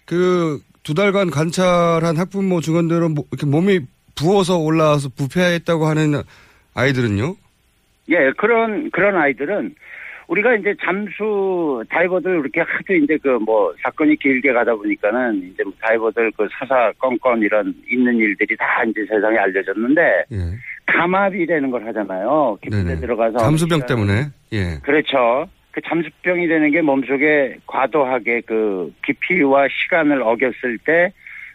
그 0.05 0.59
두 0.83 0.93
달간 0.93 1.29
관찰한 1.29 2.17
학부모 2.17 2.59
증언대로 2.61 3.09
뭐 3.09 3.25
이렇게 3.31 3.45
몸이 3.45 3.81
부어서 4.15 4.57
올라와서 4.57 5.09
부패했다고 5.15 5.85
하는 5.85 6.21
아이들은요? 6.73 7.35
예, 8.09 8.31
그런, 8.37 8.89
그런 8.91 9.15
아이들은 9.15 9.75
우리가 10.27 10.55
이제 10.55 10.73
잠수 10.83 11.83
다이버들 11.89 12.31
이렇게 12.39 12.61
하도 12.61 12.93
이제 12.95 13.17
그 13.17 13.37
뭐 13.39 13.73
사건이 13.83 14.15
길게 14.17 14.53
가다 14.53 14.75
보니까는 14.75 15.51
이제 15.53 15.63
뭐 15.63 15.73
다이버들 15.81 16.31
그 16.37 16.47
사사건건 16.57 17.41
이런 17.41 17.73
있는 17.89 18.15
일들이 18.17 18.55
다 18.57 18.65
이제 18.87 19.05
세상에 19.09 19.37
알려졌는데 19.37 20.01
예. 20.31 20.37
감압이라는 20.85 21.69
걸 21.71 21.85
하잖아요. 21.87 22.57
깊은 22.61 22.85
데. 22.85 22.99
들어가서. 22.99 23.39
잠수병 23.39 23.85
때문에. 23.85 24.29
예. 24.53 24.79
그렇죠. 24.83 25.47
그 25.71 25.81
잠수병이 25.81 26.47
되는 26.47 26.71
게 26.71 26.81
몸속에 26.81 27.57
과도하게 27.65 28.41
그 28.41 28.93
깊이와 29.05 29.67
시간을 29.69 30.21
어겼을 30.21 30.77
때 30.85 31.11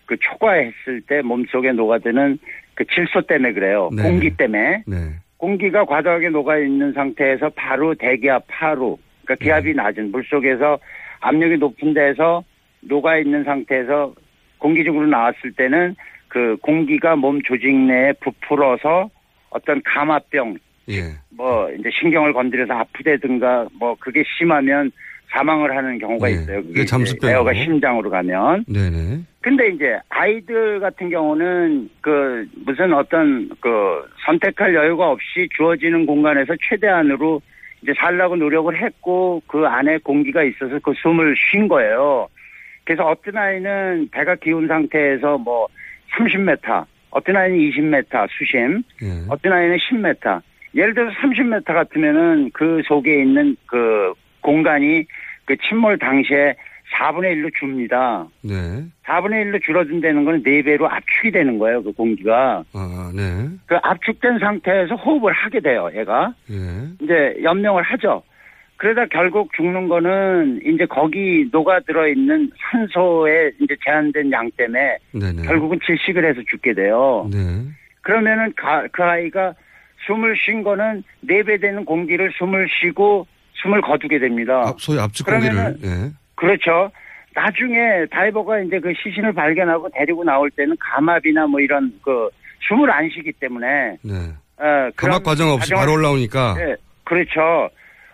그 0.07 0.16
초과했을 0.18 1.02
때 1.07 1.20
몸속에 1.20 1.72
녹아드는 1.72 2.38
그 2.74 2.85
질소 2.87 3.22
때문에 3.22 3.52
그래요. 3.52 3.90
네. 3.92 4.02
공기 4.02 4.31
때문에. 4.31 4.85
네. 4.87 4.96
공기가 5.37 5.85
과도하게 5.85 6.31
녹아 6.31 6.57
있는 6.59 6.92
상태에서 6.92 7.50
바로 7.50 7.94
대기압 7.94 8.44
하루, 8.48 8.96
그러니까 9.24 9.44
기압이 9.44 9.74
낮은 9.74 10.11
물 10.11 10.24
속에서 10.24 10.79
압력이 11.20 11.59
높은 11.59 11.92
데서 11.92 12.42
녹아 12.81 13.18
있는 13.18 13.44
상태에서 13.44 14.14
공기적으로 14.59 15.07
나왔을 15.07 15.52
때는 15.52 15.94
그 16.29 16.57
공기가 16.62 17.16
몸 17.16 17.42
조직 17.42 17.70
내에 17.70 18.14
부풀어서 18.20 19.11
어떤 19.50 19.83
감압병, 19.85 20.57
예. 20.88 21.14
뭐 21.31 21.70
이제 21.72 21.90
신경을 22.01 22.33
건드려서 22.33 22.72
아프다든가 22.75 23.68
뭐 23.79 23.96
그게 23.99 24.22
심하면 24.38 24.90
사망을 25.31 25.77
하는 25.77 25.99
경우가 25.99 26.29
예. 26.29 26.35
있어요. 26.35 26.62
그게 26.62 26.85
잠수병이고. 26.85 27.29
에어가 27.29 27.55
심장으로 27.55 28.11
가면. 28.11 28.64
네네. 28.68 29.20
근데 29.40 29.68
이제 29.68 29.99
아이들 30.09 30.81
같은 30.81 31.11
경우는 31.11 31.90
그 32.01 32.46
무슨 32.64 32.92
어떤 32.92 33.49
그 33.61 34.05
선택할 34.25 34.75
여유가 34.75 35.11
없이 35.11 35.49
주어지는 35.57 36.07
공간에서 36.07 36.55
최대한으로 36.68 37.40
이제 37.83 37.92
살라고 37.96 38.37
노력을 38.37 38.77
했고 38.77 39.42
그 39.46 39.66
안에 39.66 39.99
공기가 39.99 40.42
있어서 40.42 40.79
그 40.81 40.92
숨을 40.96 41.35
쉰 41.37 41.68
거예요. 41.68 42.29
그래서 42.85 43.05
어떤 43.05 43.37
아이는 43.37 44.09
배가 44.11 44.37
기운 44.37 44.66
상태에서 44.66 45.38
뭐 45.38 45.68
30m, 46.16 46.85
어떤 47.11 47.37
아이는 47.37 47.59
20m 47.59 48.29
수심, 48.31 48.83
예. 49.03 49.25
어떤 49.29 49.53
아이는 49.53 49.77
10m. 49.77 50.40
예를 50.77 50.95
들어서 50.95 51.17
30m 51.21 51.65
같으면은 51.65 52.51
그 52.53 52.83
속에 52.87 53.21
있는 53.23 53.57
그 53.67 54.12
공간이 54.43 55.05
그 55.47 55.57
침몰 55.69 55.99
당시에 55.99 56.55
4분의 56.99 57.35
1로 57.35 57.51
줍니다. 57.59 58.27
네. 58.43 58.55
4분의 59.07 59.45
1로 59.45 59.62
줄어든다는 59.62 60.25
건 60.25 60.43
4배로 60.43 60.85
압축이 60.85 61.33
되는 61.33 61.59
거예요, 61.59 61.83
그 61.83 61.93
공기가. 61.93 62.62
아, 62.73 63.11
네. 63.15 63.49
그 63.67 63.77
압축된 63.83 64.39
상태에서 64.39 64.95
호흡을 64.95 65.33
하게 65.33 65.61
돼요, 65.61 65.91
얘가. 65.97 66.33
예. 66.51 66.55
이제 67.03 67.37
연명을 67.43 67.83
하죠. 67.83 68.23
그러다 68.77 69.07
결국 69.07 69.53
죽는 69.57 69.89
거는 69.89 70.61
이제 70.65 70.85
거기 70.87 71.49
녹아들어 71.51 72.07
있는 72.07 72.51
산소에 72.71 73.53
이제 73.61 73.75
제한된 73.85 74.31
양 74.31 74.51
때문에 74.57 74.99
네네. 75.12 75.43
결국은 75.47 75.81
질식을 75.85 76.25
해서 76.25 76.41
죽게 76.49 76.75
돼요. 76.75 77.29
네. 77.33 77.39
그러면은 78.03 78.53
가- 78.55 78.87
그 78.93 79.03
아이가 79.03 79.55
숨을 80.06 80.35
쉰 80.37 80.62
거는 80.62 81.02
4배 81.28 81.61
되는 81.61 81.85
공기를 81.85 82.32
숨을 82.38 82.68
쉬고 82.80 83.26
숨을 83.62 83.80
거두게 83.80 84.18
됩니다. 84.18 84.62
압, 84.66 84.80
소위 84.80 84.98
압축 85.00 85.26
공기를. 85.26 85.76
예. 85.85 86.11
그렇죠. 86.35 86.90
나중에 87.35 88.06
다이버가 88.11 88.61
이제 88.61 88.78
그 88.80 88.92
시신을 89.02 89.32
발견하고 89.32 89.88
데리고 89.94 90.24
나올 90.24 90.50
때는 90.50 90.76
감압이나 90.78 91.46
뭐 91.46 91.61
이런 91.61 91.92
그 92.02 92.28
숨을 92.68 92.90
안 92.90 93.09
쉬기 93.11 93.32
때문에 93.32 93.96
네. 94.02 94.14
어, 94.59 94.90
감압 94.96 95.22
과정 95.22 95.50
없이 95.50 95.72
과정을- 95.72 95.76
바로 95.76 95.92
올라오니까. 95.94 96.56
예, 96.61 96.76
그렇죠. 97.04 97.68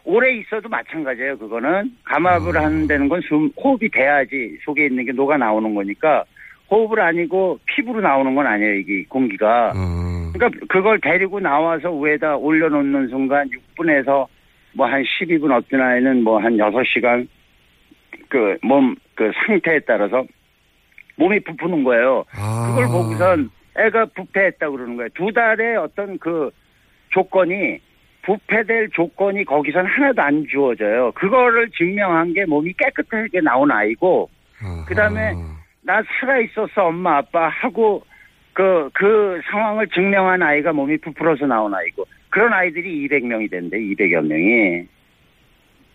오래 0.04 0.34
있어도 0.34 0.68
마찬가지예요. 0.68 1.38
그거는 1.38 1.92
감압을 2.04 2.56
아. 2.58 2.64
하는 2.64 3.08
건 3.08 3.20
숨, 3.28 3.50
호흡이 3.56 3.88
돼야지 3.90 4.58
속에 4.64 4.86
있는 4.86 5.04
게 5.04 5.12
녹아 5.12 5.36
나오는 5.36 5.72
거니까 5.74 6.24
호흡을 6.70 7.00
아니고 7.00 7.60
피부로 7.66 8.00
나오는 8.00 8.34
건 8.34 8.46
아니에요. 8.46 8.74
이게 8.74 9.04
공기가. 9.08 9.72
어. 9.76 10.12
그러니까 10.42 10.66
그걸 10.68 11.00
데리고 11.00 11.38
나와서 11.40 11.92
위에다 11.92 12.37
올려놓는 12.37 13.09
순간 13.09 13.48
6분에서 13.76 14.26
뭐 14.74 14.87
한 14.87 15.02
12분 15.02 15.52
어떤 15.52 15.81
아이는 15.81 16.24
뭐 16.24 16.38
한 16.38 16.57
6시간 16.57 17.28
그 18.28 18.57
몸그 18.62 19.31
상태에 19.46 19.81
따라서 19.81 20.24
몸이 21.16 21.40
부푸는 21.40 21.85
거예요. 21.85 22.24
아. 22.35 22.68
그걸 22.74 22.87
보고선 22.87 23.50
애가 23.78 24.07
부패했다고 24.16 24.76
그러는 24.76 24.96
거예요. 24.96 25.09
두 25.14 25.33
달의 25.33 25.76
어떤 25.76 26.18
그 26.18 26.50
조건이 27.11 27.78
부패될 28.22 28.90
조건이 28.90 29.44
거기선 29.44 29.85
하나도 29.87 30.22
안 30.22 30.46
주어져요. 30.50 31.12
그거를 31.12 31.70
증명한 31.70 32.33
게 32.33 32.44
몸이 32.46 32.72
깨끗하게 32.72 33.40
나온 33.40 33.70
아이고 33.70 34.28
아하. 34.62 34.85
그다음에 34.87 35.35
나 35.83 36.02
살아 36.18 36.38
있었어 36.38 36.87
엄마 36.87 37.18
아빠 37.18 37.48
하고 37.48 38.02
그 38.52 38.90
그 38.94 39.40
상황을 39.50 39.88
증명한 39.88 40.42
아이가 40.42 40.72
몸이 40.72 40.98
부풀어서 40.98 41.46
나온 41.46 41.74
아이고 41.74 42.04
그런 42.30 42.52
아이들이 42.52 43.06
200명이 43.08 43.50
된대 43.50 43.78
200여 43.78 44.22
명이 44.22 44.86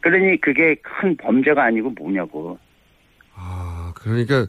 그러니 0.02 0.42
그게 0.42 0.76
큰 0.76 1.16
범죄가 1.18 1.64
아니고 1.64 1.92
뭐냐고 1.92 2.60
아, 3.36 3.94
그러니까 3.96 4.46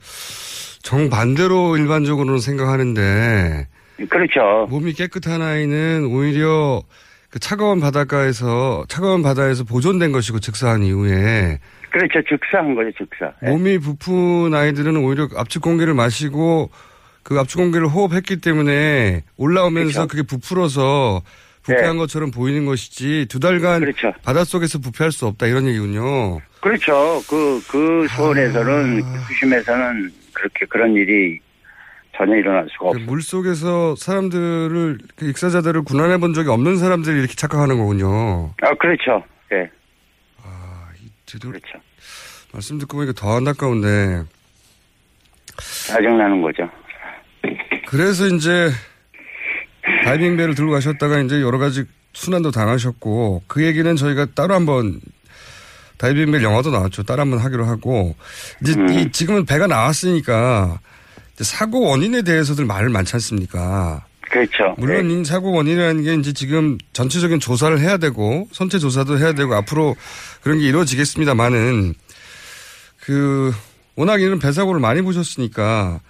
정반대로 0.82 1.76
일반적으로는 1.76 2.38
생각하는데 2.38 3.66
그렇죠. 4.08 4.66
몸이 4.70 4.92
깨끗한 4.92 5.42
아이는 5.42 6.06
오히려 6.06 6.82
그 7.30 7.38
차가운 7.38 7.80
바닷가에서 7.80 8.84
차가운 8.88 9.22
바다에서 9.22 9.64
보존된 9.64 10.12
것이고 10.12 10.38
즉사한 10.38 10.82
이후에 10.82 11.58
그렇죠. 11.90 12.22
즉사한 12.28 12.74
거죠, 12.74 12.90
즉사. 12.96 13.32
예. 13.42 13.50
몸이 13.50 13.78
부푼 13.78 14.54
아이들은 14.54 14.96
오히려 14.96 15.28
압축 15.36 15.62
공기를 15.62 15.94
마시고 15.94 16.70
그 17.28 17.38
압축 17.38 17.58
공기를 17.58 17.88
호흡했기 17.88 18.40
때문에 18.40 19.22
올라오면서 19.36 20.06
그렇죠. 20.06 20.08
그게 20.08 20.22
부풀어서 20.22 21.20
부패한 21.62 21.92
네. 21.92 21.98
것처럼 21.98 22.30
보이는 22.30 22.64
것이지 22.64 23.26
두 23.28 23.38
달간 23.38 23.80
그렇죠. 23.80 24.14
바닷속에서 24.24 24.78
부패할 24.78 25.12
수 25.12 25.26
없다 25.26 25.46
이런 25.46 25.66
얘기군요. 25.68 26.40
그렇죠. 26.62 27.20
그, 27.28 27.62
그 27.70 28.08
수원에서는, 28.08 29.02
아. 29.04 29.12
그 29.12 29.18
수심에서는 29.26 30.10
그렇게 30.32 30.64
그런 30.70 30.94
일이 30.94 31.38
전혀 32.16 32.36
일어날 32.36 32.66
수가 32.72 32.86
없어요. 32.86 33.04
물 33.04 33.20
속에서 33.20 33.94
사람들을 33.96 34.98
그 35.14 35.28
익사자들을 35.28 35.82
군환해 35.82 36.16
본 36.16 36.32
적이 36.32 36.48
없는 36.48 36.78
사람들이 36.78 37.18
이렇게 37.18 37.34
착각하는 37.34 37.76
거군요. 37.76 38.54
아, 38.62 38.72
그렇죠. 38.80 39.22
예, 39.52 39.68
아, 40.42 40.88
이 40.98 41.10
뒤도 41.26 41.50
그렇죠. 41.50 41.78
말씀 42.54 42.78
듣고 42.78 42.96
보니까 42.96 43.12
더 43.12 43.36
안타까운데 43.36 44.22
짜증나는 45.88 46.40
거죠. 46.40 46.66
그래서 47.88 48.26
이제 48.26 48.70
다이빙배를 50.04 50.54
들고 50.54 50.72
가셨다가 50.72 51.20
이제 51.20 51.40
여러 51.40 51.56
가지 51.56 51.84
순환도 52.12 52.50
당하셨고 52.50 53.44
그 53.46 53.64
얘기는 53.64 53.96
저희가 53.96 54.26
따로 54.34 54.54
한번 54.54 55.00
다이빙배 55.96 56.42
영화도 56.42 56.70
나왔죠. 56.70 57.04
따로 57.04 57.22
한번 57.22 57.38
하기로 57.38 57.64
하고 57.64 58.14
이제 58.62 58.74
음. 58.74 58.90
이 58.90 59.10
지금은 59.10 59.46
배가 59.46 59.66
나왔으니까 59.66 60.80
사고 61.40 61.80
원인에 61.80 62.20
대해서들 62.22 62.66
말을 62.66 62.90
많지 62.90 63.16
않습니까? 63.16 64.04
그렇죠. 64.20 64.74
물론 64.76 65.10
예. 65.10 65.20
이 65.20 65.24
사고 65.24 65.52
원인이라는 65.52 66.02
게 66.02 66.14
이제 66.14 66.34
지금 66.34 66.76
전체적인 66.92 67.40
조사를 67.40 67.80
해야 67.80 67.96
되고 67.96 68.46
선체 68.52 68.78
조사도 68.78 69.18
해야 69.18 69.32
되고 69.32 69.54
앞으로 69.54 69.96
그런 70.42 70.58
게 70.58 70.66
이루어지겠습니다만은 70.66 71.94
그 73.00 73.54
워낙 73.96 74.20
이런 74.20 74.38
배 74.38 74.52
사고를 74.52 74.78
많이 74.78 75.00
보셨으니까 75.00 76.00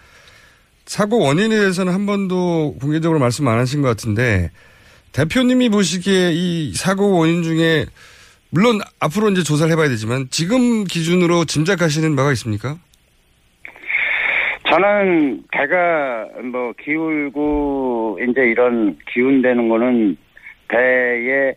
사고 0.88 1.18
원인에 1.18 1.54
대해서는 1.54 1.92
한 1.92 2.06
번도 2.06 2.76
공개적으로 2.80 3.18
말씀 3.18 3.46
안 3.46 3.58
하신 3.58 3.82
것 3.82 3.88
같은데 3.88 4.50
대표님이 5.12 5.68
보시기에 5.68 6.30
이 6.32 6.72
사고 6.72 7.18
원인 7.18 7.42
중에 7.42 7.84
물론 8.50 8.80
앞으로 8.98 9.28
이제 9.28 9.42
조사를 9.42 9.70
해봐야 9.70 9.88
되지만 9.90 10.28
지금 10.30 10.84
기준으로 10.84 11.44
짐작하시는 11.44 12.16
바가 12.16 12.32
있습니까? 12.32 12.78
저는 14.70 15.42
배가 15.52 16.26
뭐 16.50 16.72
기울고 16.82 18.18
이제 18.22 18.40
이런 18.40 18.98
기운되는 19.12 19.68
거는 19.68 20.16
배에 20.68 21.54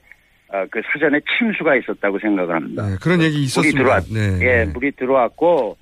어, 0.50 0.66
그 0.70 0.82
사전에 0.92 1.22
침수가 1.38 1.78
있었다고 1.78 2.20
생각을 2.20 2.54
합니다. 2.54 2.86
네, 2.86 2.98
그런 3.02 3.22
얘기 3.22 3.36
물이 3.36 3.44
있었습니다. 3.46 3.80
들어왔, 3.80 4.04
네. 4.12 4.40
예, 4.42 4.66
물이 4.66 4.92
들어왔고, 4.98 5.78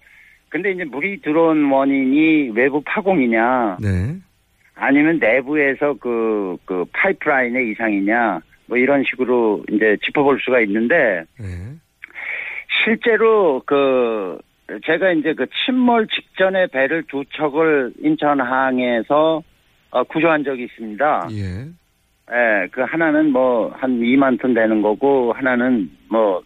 근데 0.49 0.71
이제 0.71 0.83
물이 0.83 1.21
들어온 1.21 1.71
원인이 1.71 2.49
외부 2.49 2.81
파공이냐, 2.81 3.77
네. 3.81 4.15
아니면 4.75 5.19
내부에서 5.19 5.95
그, 5.99 6.57
그 6.65 6.85
파이프라인의 6.93 7.71
이상이냐, 7.71 8.41
뭐 8.67 8.77
이런 8.77 9.03
식으로 9.03 9.63
이제 9.71 9.97
짚어볼 10.03 10.39
수가 10.41 10.61
있는데, 10.61 11.23
네. 11.39 11.45
실제로 12.83 13.61
그, 13.65 14.39
제가 14.85 15.11
이제 15.13 15.33
그 15.33 15.47
침몰 15.65 16.07
직전에 16.07 16.67
배를 16.67 17.03
두 17.03 17.23
척을 17.33 17.93
인천항에서 17.99 19.41
어, 19.91 20.03
구조한 20.03 20.43
적이 20.43 20.65
있습니다. 20.65 21.29
예. 21.31 21.65
예, 22.31 22.67
그 22.71 22.81
하나는 22.81 23.31
뭐 23.31 23.73
한 23.79 23.99
2만 23.99 24.39
톤 24.39 24.53
되는 24.53 24.81
거고 24.81 25.33
하나는 25.33 25.89
뭐 26.09 26.43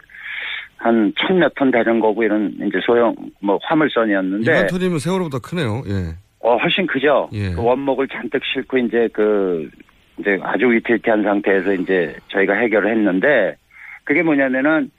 한 0.83 1.13
천 1.17 1.37
몇 1.39 1.53
톤 1.55 1.71
되는 1.71 1.99
거고 1.99 2.23
이런 2.23 2.51
이제 2.57 2.79
소형 2.85 3.15
뭐 3.41 3.57
화물선이었는데 3.63 4.51
이만 4.51 4.67
톤이면 4.67 4.99
세월호보다 4.99 5.39
크네요. 5.39 5.83
예. 5.87 6.13
어 6.39 6.57
훨씬 6.57 6.85
크죠. 6.85 7.29
예. 7.31 7.51
그 7.51 7.63
원목을 7.63 8.07
잔뜩 8.09 8.41
싣고 8.43 8.77
이제 8.79 9.07
그 9.13 9.69
이제 10.19 10.37
아주 10.43 10.69
위태위태한 10.71 11.23
상태에서 11.23 11.73
이제 11.73 12.15
저희가 12.27 12.53
해결을 12.55 12.91
했는데 12.91 13.55
그게 14.03 14.21
뭐냐면은 14.23 14.91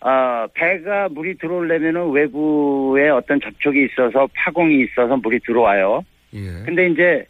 아 0.00 0.46
배가 0.54 1.08
물이 1.08 1.38
들어오려면은 1.38 2.10
외부에 2.12 3.08
어떤 3.08 3.40
접촉이 3.40 3.86
있어서 3.86 4.28
파공이 4.36 4.84
있어서 4.84 5.16
물이 5.16 5.40
들어와요. 5.40 6.04
예. 6.34 6.62
근데 6.64 6.86
이제 6.88 7.24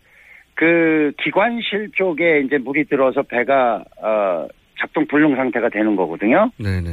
그 0.55 1.12
기관실 1.23 1.90
쪽에 1.95 2.40
이제 2.45 2.59
물이 2.59 2.85
들어서 2.85 3.23
배가 3.23 3.83
어 4.03 4.47
작동 4.79 5.07
불능 5.07 5.37
상태가 5.37 5.69
되는 5.71 5.97
거거든요. 5.97 6.51
네네. 6.59 6.90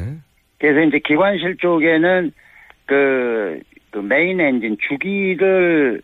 그래서 0.61 0.81
이제 0.81 0.99
기관실 0.99 1.57
쪽에는 1.57 2.31
그, 2.85 3.59
그 3.89 3.97
메인 3.97 4.39
엔진 4.39 4.77
주기를 4.79 6.01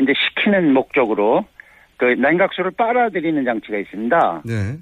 이제 0.00 0.12
시키는 0.12 0.74
목적으로 0.74 1.46
그 1.96 2.04
냉각수를 2.04 2.72
빨아들이는 2.72 3.44
장치가 3.44 3.78
있습니다. 3.78 4.42
네. 4.44 4.78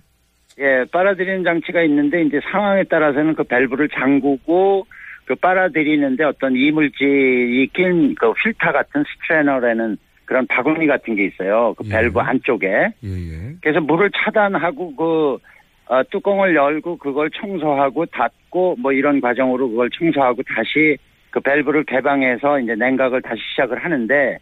예, 0.61 0.85
빨아들이는 0.90 1.44
장치가 1.44 1.83
있는데 1.83 2.22
이제 2.22 2.40
상황에 2.51 2.85
따라서는 2.85 3.35
그 3.35 3.44
밸브를 3.44 3.90
잠그고 3.90 4.87
그 5.27 5.35
빨아들이는데 5.35 6.25
어떤 6.25 6.57
이물질이 6.57 7.68
낀 7.75 8.14
그 8.14 8.33
필터 8.33 8.72
같은 8.72 9.05
스트레너라는 9.05 9.98
그런 10.25 10.46
바구니 10.46 10.87
같은 10.87 11.16
게 11.16 11.27
있어요. 11.27 11.75
그 11.77 11.85
예. 11.87 11.90
밸브 11.90 12.18
안쪽에. 12.18 12.94
예예. 13.05 13.57
그래서 13.61 13.81
물을 13.81 14.11
차단하고 14.14 14.96
그 14.96 15.38
어, 15.92 16.02
뚜껑을 16.11 16.55
열고 16.55 16.96
그걸 16.96 17.31
청소하고 17.31 18.07
닫고 18.07 18.76
뭐 18.78 18.92
이런 18.92 19.20
과정으로 19.20 19.68
그걸 19.68 19.90
청소하고 19.90 20.42
다시 20.44 20.96
그 21.28 21.38
밸브를 21.40 21.85
개방해서 21.85 22.61
이제 22.61 22.74
냉각을 22.74 23.20
다시 23.20 23.42
시작을 23.50 23.85
하는데 23.85 24.38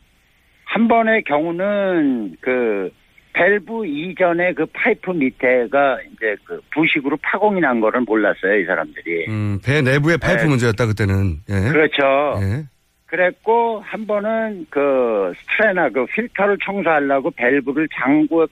한 0.64 0.86
번의 0.86 1.24
경우는 1.24 2.36
그 2.40 2.88
밸브 3.32 3.84
이전에 3.84 4.52
그 4.52 4.64
파이프 4.66 5.10
밑에가 5.10 5.98
이제 6.12 6.36
그 6.44 6.60
부식으로 6.72 7.16
파공이 7.20 7.60
난 7.60 7.80
거를 7.80 8.02
몰랐어요 8.02 8.54
이 8.54 8.64
사람들이. 8.64 9.26
음, 9.28 9.58
배 9.64 9.82
내부의 9.82 10.18
파이프 10.18 10.42
네. 10.42 10.48
문제였다 10.50 10.86
그때는. 10.86 11.38
예. 11.48 11.72
그렇죠. 11.72 12.38
예. 12.42 12.64
그랬고 13.06 13.82
한 13.84 14.06
번은 14.06 14.66
그 14.70 15.32
strainer 15.36 15.88
그 15.88 16.06
필터를 16.06 16.58
청소하려고 16.64 17.32
밸브를 17.32 17.88
잠고 17.92 18.46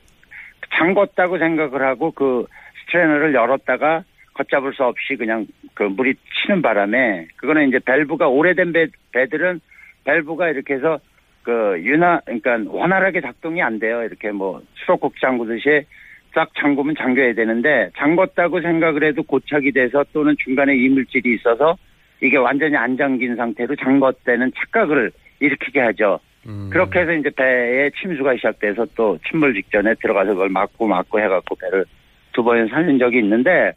잠궜다고 0.76 1.38
생각을 1.38 1.82
하고 1.82 2.10
그 2.10 2.44
strainer를 2.88 3.34
열었다가 3.34 4.04
걷잡을 4.34 4.72
수 4.72 4.84
없이 4.84 5.16
그냥 5.16 5.46
그 5.74 5.82
물이 5.82 6.14
치는 6.42 6.62
바람에 6.62 7.28
그거는 7.36 7.68
이제 7.68 7.78
밸브가 7.80 8.28
오래된 8.28 8.72
배, 8.72 8.86
배들은 9.12 9.60
밸브가 10.04 10.48
이렇게 10.50 10.74
해서 10.74 10.98
그 11.42 11.80
윤화 11.82 12.20
그러니까 12.24 12.58
원활하게 12.66 13.20
작동이 13.20 13.62
안 13.62 13.78
돼요. 13.78 14.02
이렇게 14.02 14.30
뭐 14.30 14.62
수도국 14.74 15.14
잠그듯이 15.20 15.86
싹 16.34 16.50
잠그면 16.54 16.94
잠겨야 16.96 17.34
되는데 17.34 17.90
잠궜다고 17.96 18.62
생각을 18.62 19.02
해도 19.04 19.22
고착이 19.22 19.72
돼서 19.72 20.04
또는 20.12 20.36
중간에 20.38 20.76
이물질이 20.76 21.34
있어서 21.34 21.76
이게 22.20 22.36
완전히 22.36 22.76
안 22.76 22.96
잠긴 22.96 23.36
상태로 23.36 23.76
잠궜다는 23.76 24.52
착각을 24.54 25.10
일으키게 25.40 25.80
하죠. 25.80 26.20
음. 26.46 26.68
그렇게 26.70 27.00
해서 27.00 27.12
이제 27.12 27.30
배에 27.30 27.90
침수가 28.00 28.36
시작돼서 28.36 28.86
또 28.94 29.18
침몰 29.28 29.54
직전에 29.54 29.94
들어가서 30.00 30.32
그걸 30.32 30.48
막고 30.48 30.86
막고 30.86 31.20
해갖고 31.20 31.56
배를 31.56 31.84
두 32.32 32.42
번 32.42 32.68
살린 32.68 32.98
적이 32.98 33.18
있는데 33.18 33.72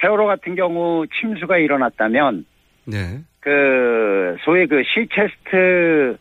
세월호 0.00 0.26
같은 0.26 0.54
경우 0.54 1.06
침수가 1.20 1.58
일어났다면 1.58 2.44
네. 2.84 3.20
그 3.40 4.36
소위 4.44 4.66
그 4.66 4.82
시체스트 4.84 6.16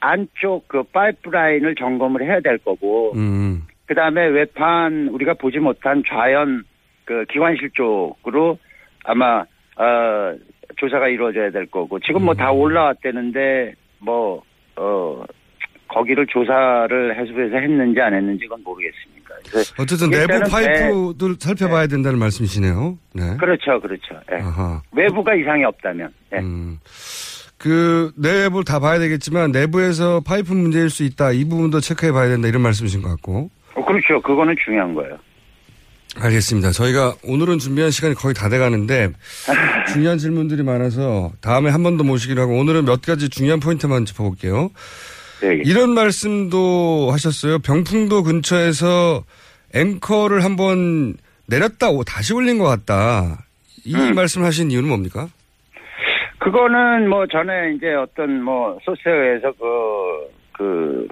안쪽 0.00 0.66
그 0.68 0.82
파이프라인을 0.84 1.74
점검을 1.76 2.22
해야 2.24 2.40
될 2.40 2.58
거고 2.58 3.12
음. 3.14 3.62
그 3.86 3.94
다음에 3.94 4.26
외판 4.26 5.08
우리가 5.08 5.34
보지 5.34 5.58
못한 5.58 6.02
좌연 6.06 6.64
그 7.04 7.24
기관실 7.30 7.70
쪽으로 7.74 8.58
아마 9.04 9.44
어 9.76 10.34
조사가 10.76 11.08
이루어져야 11.08 11.50
될 11.50 11.66
거고 11.66 11.98
지금 12.00 12.24
뭐 12.24 12.34
다 12.34 12.50
올라왔다는데 12.52 13.74
뭐 14.00 14.42
어 14.76 15.24
거기를 15.88 16.26
조사를 16.26 17.18
해수부에서 17.18 17.56
했는지 17.56 18.00
안 18.00 18.14
했는지 18.14 18.46
그건 18.46 18.62
모르겠습니다. 18.64 19.11
그래서 19.50 19.74
어쨌든 19.78 20.10
내부 20.10 20.32
일단은 20.34 20.48
파이프들 20.48 21.36
살펴봐야 21.38 21.86
된다는 21.86 22.18
말씀이시네요. 22.18 22.98
네. 23.14 23.36
그렇죠, 23.38 23.80
그렇죠. 23.80 24.02
외부가 24.92 25.34
이상이 25.34 25.64
없다면. 25.64 26.12
예. 26.34 26.38
음. 26.38 26.78
그 27.58 28.10
내부를 28.16 28.64
다 28.64 28.80
봐야 28.80 28.98
되겠지만 28.98 29.52
내부에서 29.52 30.20
파이프 30.20 30.52
문제일 30.52 30.90
수 30.90 31.04
있다. 31.04 31.30
이 31.32 31.44
부분도 31.44 31.80
체크해 31.80 32.10
봐야 32.12 32.28
된다. 32.28 32.48
이런 32.48 32.60
말씀이신 32.62 33.02
것 33.02 33.08
같고. 33.10 33.50
어, 33.74 33.84
그렇죠. 33.84 34.20
그거는 34.20 34.54
중요한 34.64 34.94
거예요. 34.94 35.16
알겠습니다. 36.16 36.72
저희가 36.72 37.14
오늘은 37.24 37.58
준비한 37.58 37.90
시간이 37.90 38.14
거의 38.14 38.34
다 38.34 38.48
돼가는데 38.50 39.12
중요한 39.92 40.18
질문들이 40.18 40.62
많아서 40.62 41.30
다음에 41.40 41.70
한 41.70 41.82
번 41.82 41.96
더 41.96 42.04
모시기로 42.04 42.42
하고 42.42 42.58
오늘은 42.58 42.84
몇 42.84 43.00
가지 43.00 43.28
중요한 43.30 43.60
포인트만 43.60 44.04
짚어볼게요. 44.04 44.70
예, 45.44 45.48
예. 45.48 45.62
이런 45.64 45.90
말씀도 45.90 47.10
하셨어요. 47.12 47.58
병풍도 47.58 48.22
근처에서 48.22 49.24
앵커를 49.74 50.44
한번 50.44 51.14
내렸다 51.46 51.90
오 51.90 52.04
다시 52.04 52.34
올린 52.34 52.58
것 52.58 52.64
같다. 52.64 53.44
이 53.84 53.94
음. 53.94 54.14
말씀하신 54.14 54.70
이유는 54.70 54.88
뭡니까? 54.88 55.28
그거는 56.38 57.08
뭐 57.08 57.26
전에 57.26 57.74
이제 57.74 57.92
어떤 57.94 58.42
뭐 58.42 58.78
소스에서 58.84 59.52
그, 59.52 60.28
그, 60.52 61.08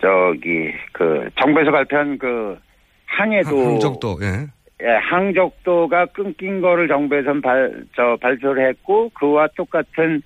저기, 0.00 0.72
그, 0.92 1.28
정부에서 1.40 1.70
발표한 1.70 2.18
그 2.18 2.58
항해도. 3.06 3.64
항적도 3.64 4.18
예. 4.22 4.46
예, 4.82 4.88
항적도가 5.10 6.06
끊긴 6.06 6.60
거를 6.60 6.86
정부에서는 6.88 7.40
발, 7.40 7.84
저, 7.94 8.16
발표를 8.20 8.68
했고, 8.68 9.08
그와 9.10 9.48
똑같은 9.56 10.20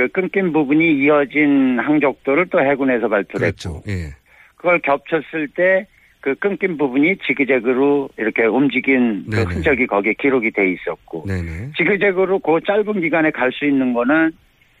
그 0.00 0.08
끊긴 0.08 0.52
부분이 0.52 0.98
이어진 0.98 1.78
항적도를 1.78 2.46
또 2.50 2.60
해군에서 2.60 3.08
발표를 3.08 3.48
했고. 3.48 3.80
그렇죠. 3.80 3.82
예. 3.88 4.14
그걸 4.56 4.80
겹쳤을 4.80 5.48
때 5.54 5.86
그 6.20 6.34
끊긴 6.34 6.76
부분이 6.76 7.16
지그재그로 7.26 8.10
이렇게 8.18 8.44
움직인 8.44 9.24
그. 9.30 9.42
흔적이 9.42 9.86
거기에 9.86 10.14
기록이 10.18 10.50
돼 10.50 10.70
있었고. 10.72 11.24
네네. 11.26 11.72
지그재그로 11.76 12.40
그 12.40 12.60
짧은 12.66 13.00
기간에 13.00 13.30
갈 13.30 13.50
수 13.52 13.64
있는 13.64 13.92
거는 13.94 14.30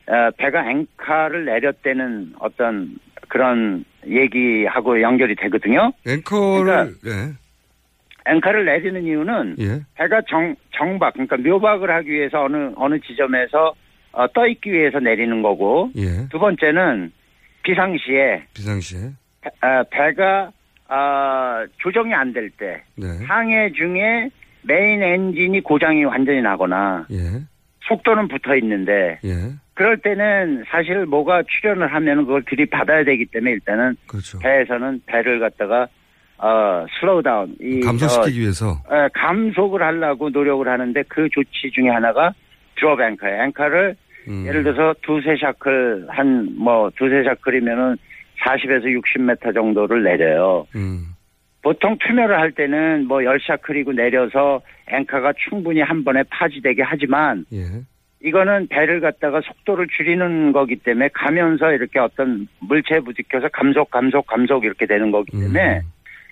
어, 0.06 0.30
배가 0.36 0.70
앵카를 0.70 1.44
내렸다는 1.46 2.34
어떤 2.38 2.96
그런 3.28 3.84
얘기하고 4.06 5.00
연결이 5.00 5.34
되거든요. 5.34 5.92
앵커를 6.06 6.94
예. 7.06 8.30
앵카를 8.32 8.64
내리는 8.64 9.02
이유는 9.02 9.56
예. 9.60 9.80
배가 9.94 10.20
정 10.28 10.54
정박 10.72 11.14
그러니까 11.14 11.36
묘박을 11.38 11.90
하기 11.90 12.10
위해서 12.10 12.44
어느 12.44 12.70
어느 12.76 13.00
지점에서 13.00 13.74
어, 14.12 14.26
떠 14.32 14.46
있기 14.46 14.72
위해서 14.72 14.98
내리는 14.98 15.42
거고 15.42 15.90
예. 15.96 16.28
두 16.30 16.38
번째는 16.38 17.12
비상시에 17.62 18.44
비상시에. 18.54 18.98
배- 19.40 19.50
어, 19.66 19.84
배가 19.90 20.50
아, 20.88 21.64
조정이 21.78 22.12
안 22.12 22.32
될때 22.32 22.82
네. 22.96 23.06
항해 23.26 23.72
중에 23.72 24.28
메인 24.62 25.02
엔진이 25.02 25.60
고장이 25.60 26.04
완전히 26.04 26.42
나거나 26.42 27.06
예. 27.12 27.16
속도는 27.82 28.28
붙어 28.28 28.56
있는데 28.56 29.18
예. 29.24 29.30
그럴 29.74 29.96
때는 29.98 30.64
사실 30.68 31.06
뭐가 31.06 31.42
출현을 31.48 31.92
하면 31.94 32.26
그걸 32.26 32.42
들이받아야 32.44 33.04
되기 33.04 33.24
때문에 33.26 33.52
일단은 33.52 33.96
그렇죠. 34.06 34.38
배에서는 34.40 35.02
배를 35.06 35.40
갖다가 35.40 35.86
어 36.38 36.84
slow 36.98 37.22
down 37.22 37.54
이 37.60 37.80
감소시키기 37.80 38.40
위해서. 38.40 38.70
어, 38.88 38.94
어, 38.94 39.08
감속을 39.14 39.82
하려고 39.82 40.28
노력을 40.30 40.66
하는데 40.68 41.02
그 41.08 41.28
조치 41.30 41.70
중에 41.72 41.88
하나가 41.88 42.32
드롭 42.80 43.00
앵커예요. 43.00 43.42
앵커를 43.44 43.94
음. 44.28 44.44
예를 44.46 44.62
들어서 44.64 44.94
두세 45.02 45.36
샤클 45.40 46.06
한 46.08 46.48
뭐 46.58 46.90
두세 46.96 47.22
샤클이면은 47.24 47.96
40에서 48.42 48.84
60m 48.84 49.54
정도를 49.54 50.02
내려요. 50.02 50.66
음. 50.74 51.08
보통 51.62 51.96
투매를 51.98 52.38
할 52.38 52.52
때는 52.52 53.06
뭐 53.06 53.18
10샤클이고 53.18 53.94
내려서 53.94 54.62
앵커가 54.88 55.34
충분히 55.36 55.82
한 55.82 56.04
번에 56.04 56.22
파지되게 56.30 56.82
하지만 56.82 57.44
예. 57.52 57.64
이거는 58.22 58.68
배를 58.68 59.00
갖다가 59.00 59.42
속도를 59.42 59.88
줄이는 59.94 60.52
거기 60.52 60.76
때문에 60.76 61.08
가면서 61.12 61.72
이렇게 61.72 61.98
어떤 61.98 62.48
물체에 62.60 63.00
부딪혀서 63.00 63.48
감속, 63.48 63.90
감속, 63.90 64.26
감속 64.26 64.64
이렇게 64.64 64.86
되는 64.86 65.10
거기 65.10 65.32
때문에 65.32 65.78
음. 65.78 65.82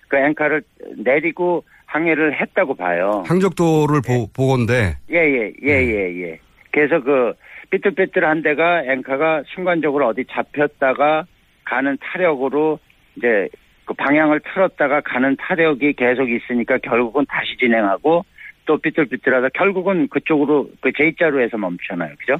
그 0.08 0.16
앵커를 0.16 0.62
내리고 0.96 1.64
항해를 1.88 2.38
했다고 2.40 2.74
봐요. 2.74 3.24
항적도를 3.26 4.02
보, 4.02 4.30
보건데 4.30 4.98
예, 5.10 5.16
예, 5.16 5.52
예, 5.62 5.72
예, 5.72 6.22
예. 6.22 6.38
그래서 6.70 7.02
그 7.02 7.32
삐뚤삐뚤한 7.70 8.42
데가 8.42 8.84
앵커가 8.84 9.42
순간적으로 9.54 10.08
어디 10.08 10.24
잡혔다가 10.30 11.24
가는 11.64 11.96
타력으로 12.00 12.78
이제 13.16 13.48
그 13.84 13.94
방향을 13.94 14.40
틀었다가 14.40 15.00
가는 15.00 15.34
타력이 15.38 15.94
계속 15.94 16.28
있으니까 16.30 16.78
결국은 16.78 17.24
다시 17.26 17.56
진행하고 17.58 18.24
또 18.66 18.76
삐뚤삐뚤하다 18.76 19.48
결국은 19.54 20.08
그쪽으로 20.08 20.68
그 20.82 20.92
J자로에서 20.92 21.56
멈추잖아요. 21.56 22.14
그죠? 22.18 22.36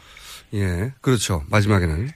예. 0.53 0.93
그렇죠. 1.01 1.41
마지막에는. 1.51 2.09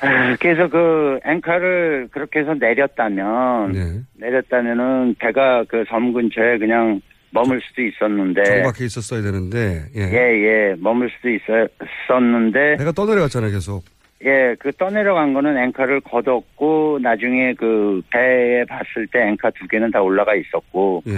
아, 0.00 0.36
그래서 0.40 0.68
그 0.68 1.18
앵커를 1.24 2.08
그렇게 2.10 2.40
해서 2.40 2.54
내렸다면 2.54 3.72
네. 3.72 4.00
내렸다면은 4.18 5.16
배가 5.18 5.64
그 5.64 5.84
섬 5.88 6.12
근처에 6.12 6.58
그냥 6.58 7.00
머물 7.30 7.60
수도 7.60 7.82
있었는데 7.82 8.42
정박해 8.44 8.84
있었어야 8.86 9.20
되는데 9.22 9.84
예. 9.96 10.00
예, 10.00 10.70
예, 10.70 10.74
머물 10.78 11.10
수도 11.10 11.28
있었었는데 11.30 12.76
내가 12.76 12.92
떠내려갔잖아요, 12.92 13.50
계속. 13.50 13.84
예, 14.24 14.56
그 14.58 14.72
떠내려간 14.72 15.32
거는 15.34 15.56
앵커를 15.58 16.00
걷었고 16.00 16.98
나중에 17.02 17.54
그 17.54 18.02
배에 18.10 18.64
봤을 18.64 19.06
때 19.12 19.20
앵커 19.28 19.50
두 19.52 19.66
개는 19.68 19.90
다 19.90 20.00
올라가 20.02 20.34
있었고 20.34 21.02
예. 21.06 21.14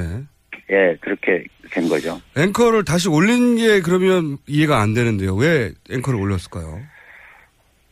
예, 0.72 0.96
그렇게 1.00 1.44
된 1.70 1.88
거죠. 1.88 2.20
앵커를 2.36 2.84
다시 2.84 3.08
올린 3.08 3.56
게 3.56 3.80
그러면 3.80 4.36
이해가 4.46 4.80
안 4.80 4.94
되는데요. 4.94 5.34
왜 5.34 5.70
앵커를 5.90 6.20
올렸을까요? 6.20 6.78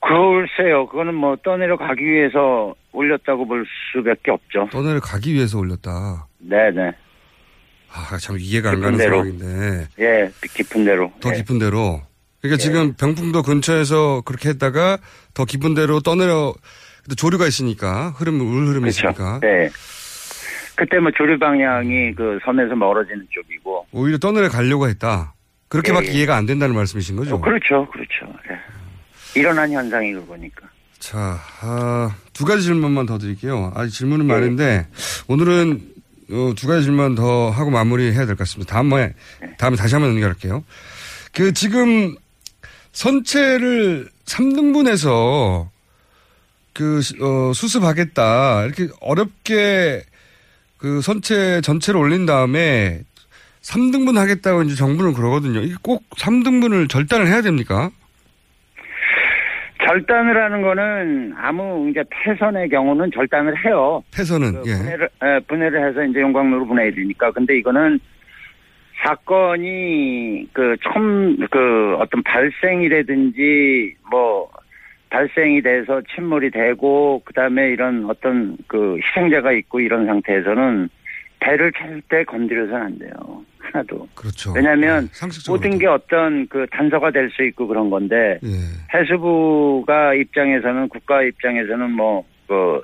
글쎄요, 0.00 0.87
그거는 0.88 1.14
뭐 1.14 1.37
떠내려 1.42 1.76
가기 1.76 2.04
위해서 2.04 2.74
올렸다고 2.92 3.46
볼 3.46 3.66
수밖에 3.92 4.30
없죠. 4.30 4.68
떠내려 4.70 5.00
가기 5.00 5.34
위해서 5.34 5.58
올렸다. 5.58 6.26
네네. 6.38 6.92
아, 7.90 8.16
참 8.18 8.37
이해가 8.38 8.70
안 8.70 8.80
가는 8.80 8.98
데로. 8.98 9.16
상황인데. 9.24 9.88
예, 10.00 10.30
깊은 10.54 10.84
대로. 10.84 11.12
더 11.20 11.30
예. 11.30 11.37
깊은 11.37 11.58
데로. 11.58 12.02
그러니까 12.40 12.58
지금 12.62 12.94
병풍도 12.94 13.42
근처에서 13.42 14.22
그렇게 14.24 14.50
했다가 14.50 14.98
더 15.34 15.44
깊은 15.44 15.74
데로 15.74 16.00
떠내려 16.00 16.54
조류가 17.16 17.46
있으니까 17.46 18.11
흐름 18.11 18.34
물 18.34 18.66
흐름이 18.68 18.80
그렇죠. 18.82 19.08
있으니까 19.08 19.40
네. 19.40 19.68
그때 20.76 21.00
뭐 21.00 21.11
조류 21.11 21.38
방향이 21.38 22.14
그 22.14 22.38
섬에서 22.44 22.76
멀어지는 22.76 23.26
쪽이고. 23.30 23.87
오히려 23.90 24.18
떠내려 24.18 24.48
가려고 24.48 24.87
했다. 24.88 25.34
그렇게밖에 25.68 26.08
예, 26.08 26.12
예. 26.12 26.14
이해가 26.18 26.37
안 26.37 26.46
된다는 26.46 26.76
말씀이신 26.76 27.16
거죠? 27.16 27.34
어, 27.34 27.40
그렇죠, 27.40 27.88
그렇죠. 27.90 28.32
예. 28.50 28.77
일어난 29.34 29.70
현상이 29.72 30.12
그거니까. 30.12 30.66
자, 30.98 31.40
아, 31.60 32.14
두 32.32 32.44
가지 32.44 32.62
질문만 32.64 33.06
더 33.06 33.18
드릴게요. 33.18 33.72
아직 33.74 33.92
질문은 33.94 34.26
네. 34.26 34.34
많은데 34.34 34.86
오늘은 35.28 35.94
어, 36.30 36.52
두 36.56 36.66
가지 36.66 36.84
질문 36.84 37.14
더 37.14 37.50
하고 37.50 37.70
마무리해야 37.70 38.26
될 38.26 38.36
것 38.36 38.38
같습니다. 38.38 38.74
다음에 38.74 39.14
네. 39.40 39.54
다음에 39.58 39.76
다시 39.76 39.94
한번 39.94 40.12
연결할게요. 40.14 40.64
그 41.32 41.52
지금 41.52 42.14
선체를 42.92 44.08
3등분해서 44.26 45.68
그 46.74 47.00
어, 47.20 47.52
수습하겠다 47.54 48.64
이렇게 48.64 48.88
어렵게 49.00 50.04
그 50.76 51.00
선체 51.00 51.60
전체를 51.60 51.98
올린 52.00 52.26
다음에 52.26 53.02
3등분 53.62 54.16
하겠다고 54.16 54.62
이제 54.62 54.74
정부는 54.74 55.12
그러거든요. 55.14 55.60
이게 55.60 55.74
꼭 55.82 56.08
3등분을 56.10 56.88
절단을 56.88 57.26
해야 57.26 57.42
됩니까? 57.42 57.90
절단을 59.88 60.37
하는 60.37 60.61
거는 60.61 61.35
아무 61.37 61.88
이제 61.90 62.05
폐선의 62.11 62.68
경우는 62.68 63.11
절단을 63.11 63.64
해요. 63.64 64.03
패선은 64.14 64.62
그 64.62 64.70
예. 64.70 64.74
분해를, 64.74 65.09
에, 65.22 65.40
분해를 65.40 65.88
해서 65.88 66.05
이제 66.05 66.20
용광로로 66.20 66.66
분해해주니까. 66.66 67.33
근데 67.33 67.57
이거는 67.57 67.98
사건이 69.03 70.48
그 70.53 70.77
처음 70.83 71.38
그 71.51 71.96
어떤 71.98 72.22
발생이라든지 72.22 73.94
뭐 74.11 74.51
발생이 75.09 75.62
돼서 75.62 76.03
침몰이 76.14 76.51
되고 76.51 77.22
그다음에 77.24 77.70
이런 77.70 78.05
어떤 78.11 78.59
그 78.66 78.98
희생자가 78.98 79.53
있고 79.53 79.81
이런 79.81 80.05
상태에서는 80.05 80.90
배를 81.40 81.72
절대 81.72 82.24
건드려서는 82.24 82.83
안 82.83 82.98
돼요. 82.98 83.11
하나도. 83.72 84.09
그렇죠. 84.14 84.52
왜냐하면 84.52 85.04
예, 85.04 85.09
상식적으로 85.12 85.59
모든 85.59 85.78
게 85.78 85.87
어떤 85.87 86.46
그 86.48 86.66
단서가 86.70 87.11
될 87.11 87.31
수 87.31 87.44
있고 87.44 87.66
그런 87.66 87.90
건데 87.90 88.38
예. 88.42 88.98
해수부가 88.98 90.14
입장에서는 90.14 90.88
국가 90.88 91.22
입장에서는 91.22 91.90
뭐그 91.90 92.83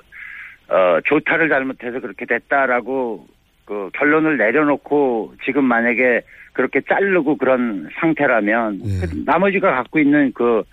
어, 0.67 0.99
조타를 1.05 1.49
잘못해서 1.49 1.99
그렇게 1.99 2.25
됐다라고 2.25 3.27
그 3.65 3.89
결론을 3.93 4.37
내려놓고 4.37 5.33
지금 5.43 5.65
만약에 5.65 6.21
그렇게 6.53 6.81
자르고 6.81 7.37
그런 7.37 7.89
상태라면 7.99 8.81
예. 8.85 9.07
그 9.07 9.23
나머지가 9.25 9.75
갖고 9.75 9.99
있는 9.99 10.31
그 10.33 10.63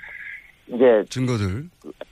이제 0.69 1.05
증거들 1.09 1.65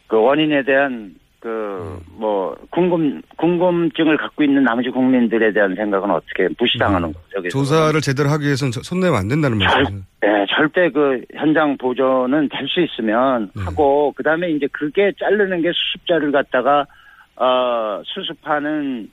그 0.08 0.16
원인에 0.16 0.64
대한 0.64 1.14
그 1.40 1.98
뭐 2.18 2.54
궁금 2.70 3.22
궁금증을 3.36 4.18
갖고 4.18 4.42
있는 4.44 4.62
나머지 4.62 4.90
국민들에 4.90 5.52
대한 5.52 5.74
생각은 5.74 6.10
어떻게 6.10 6.48
무시당하는 6.58 7.12
거죠? 7.14 7.24
그래서 7.40 7.48
조사를 7.58 7.98
제대로 8.02 8.28
하기 8.28 8.44
위해서는 8.44 8.72
저- 8.72 8.82
손 8.82 9.00
내면 9.00 9.16
안 9.18 9.28
된다는 9.28 9.56
말씀이죠. 9.58 10.04
네, 10.20 10.46
절대 10.50 10.90
그 10.90 11.22
현장 11.34 11.78
보존은 11.78 12.50
될 12.50 12.68
수 12.68 12.80
있으면 12.82 13.50
네. 13.56 13.62
하고 13.64 14.12
그 14.14 14.22
다음에 14.22 14.50
이제 14.50 14.66
그게 14.70 15.12
자르는 15.18 15.62
게 15.62 15.70
수습자를 15.72 16.30
갖다가 16.30 16.84
어 17.36 18.02
수습하는 18.04 19.10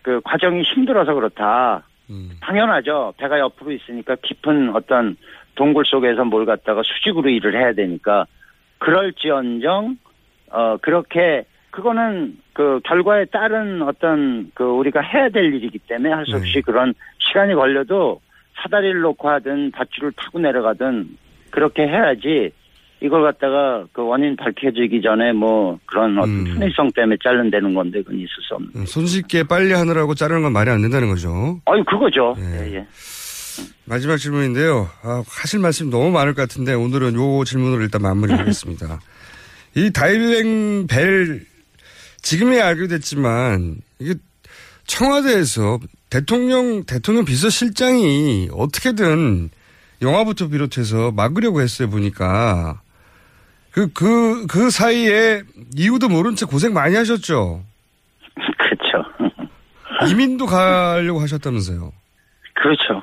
그 0.00 0.20
과정이 0.24 0.62
힘들어서 0.62 1.12
그렇다. 1.12 1.82
음. 2.08 2.30
당연하죠. 2.40 3.12
배가 3.18 3.38
옆으로 3.38 3.72
있으니까 3.72 4.16
깊은 4.22 4.74
어떤 4.74 5.16
동굴 5.56 5.84
속에서 5.84 6.24
뭘 6.24 6.46
갖다가 6.46 6.82
수직으로 6.84 7.28
일을 7.28 7.54
해야 7.60 7.74
되니까 7.74 8.24
그럴지언정 8.78 9.96
어 10.50 10.76
그렇게 10.78 11.44
그거는 11.76 12.38
그 12.54 12.80
결과에 12.84 13.26
따른 13.26 13.82
어떤 13.82 14.50
그 14.54 14.64
우리가 14.64 15.02
해야 15.02 15.28
될 15.28 15.52
일이기 15.52 15.78
때문에 15.80 16.10
할수 16.10 16.30
네. 16.30 16.38
없이 16.38 16.62
그런 16.62 16.94
시간이 17.18 17.54
걸려도 17.54 18.22
사다리를 18.62 18.98
놓고 19.02 19.28
하든 19.28 19.72
밧줄을 19.72 20.12
타고 20.16 20.38
내려가든 20.38 21.06
그렇게 21.50 21.82
해야지 21.82 22.50
이걸 23.02 23.24
갖다가 23.24 23.84
그 23.92 24.02
원인 24.02 24.36
밝혀지기 24.36 25.02
전에 25.02 25.34
뭐 25.34 25.78
그런 25.84 26.18
어떤 26.18 26.30
음. 26.30 26.44
편의성 26.44 26.92
때문에 26.92 27.18
자른다는 27.22 27.74
건데 27.74 28.00
그건 28.00 28.16
있을 28.20 28.28
수 28.48 28.54
없는. 28.54 28.70
음, 28.74 28.86
손쉽게 28.86 29.42
빨리 29.42 29.74
하느라고 29.74 30.14
자르는 30.14 30.40
건 30.40 30.54
말이 30.54 30.70
안 30.70 30.80
된다는 30.80 31.08
거죠. 31.08 31.60
아유 31.66 31.84
그거죠. 31.84 32.34
예. 32.38 32.70
예, 32.70 32.76
예. 32.76 32.86
마지막 33.84 34.16
질문인데요. 34.16 34.88
아, 35.02 35.22
하실 35.28 35.60
말씀 35.60 35.90
너무 35.90 36.10
많을 36.10 36.32
것 36.32 36.40
같은데 36.40 36.72
오늘은 36.72 37.16
요 37.16 37.44
질문으로 37.44 37.82
일단 37.82 38.00
마무리하겠습니다. 38.00 38.98
이 39.76 39.90
다이빙 39.92 40.86
벨 40.86 41.44
지금에 42.26 42.60
알게 42.60 42.88
됐지만 42.88 43.76
이게 44.00 44.14
청와대에서 44.84 45.78
대통령 46.10 46.84
대통령 46.84 47.24
비서실장이 47.24 48.48
어떻게든 48.52 49.50
영화부터 50.02 50.48
비롯해서 50.48 51.12
막으려고 51.12 51.60
했어요 51.60 51.88
보니까 51.88 52.80
그그 53.70 54.48
그 54.48 54.70
사이에 54.70 55.42
이유도 55.76 56.08
모른 56.08 56.34
채 56.34 56.46
고생 56.46 56.72
많이 56.72 56.96
하셨죠. 56.96 57.62
그렇죠. 58.58 60.10
이민도 60.10 60.46
가려고 60.46 61.20
하셨다면서요. 61.20 61.92
그렇죠. 62.54 63.02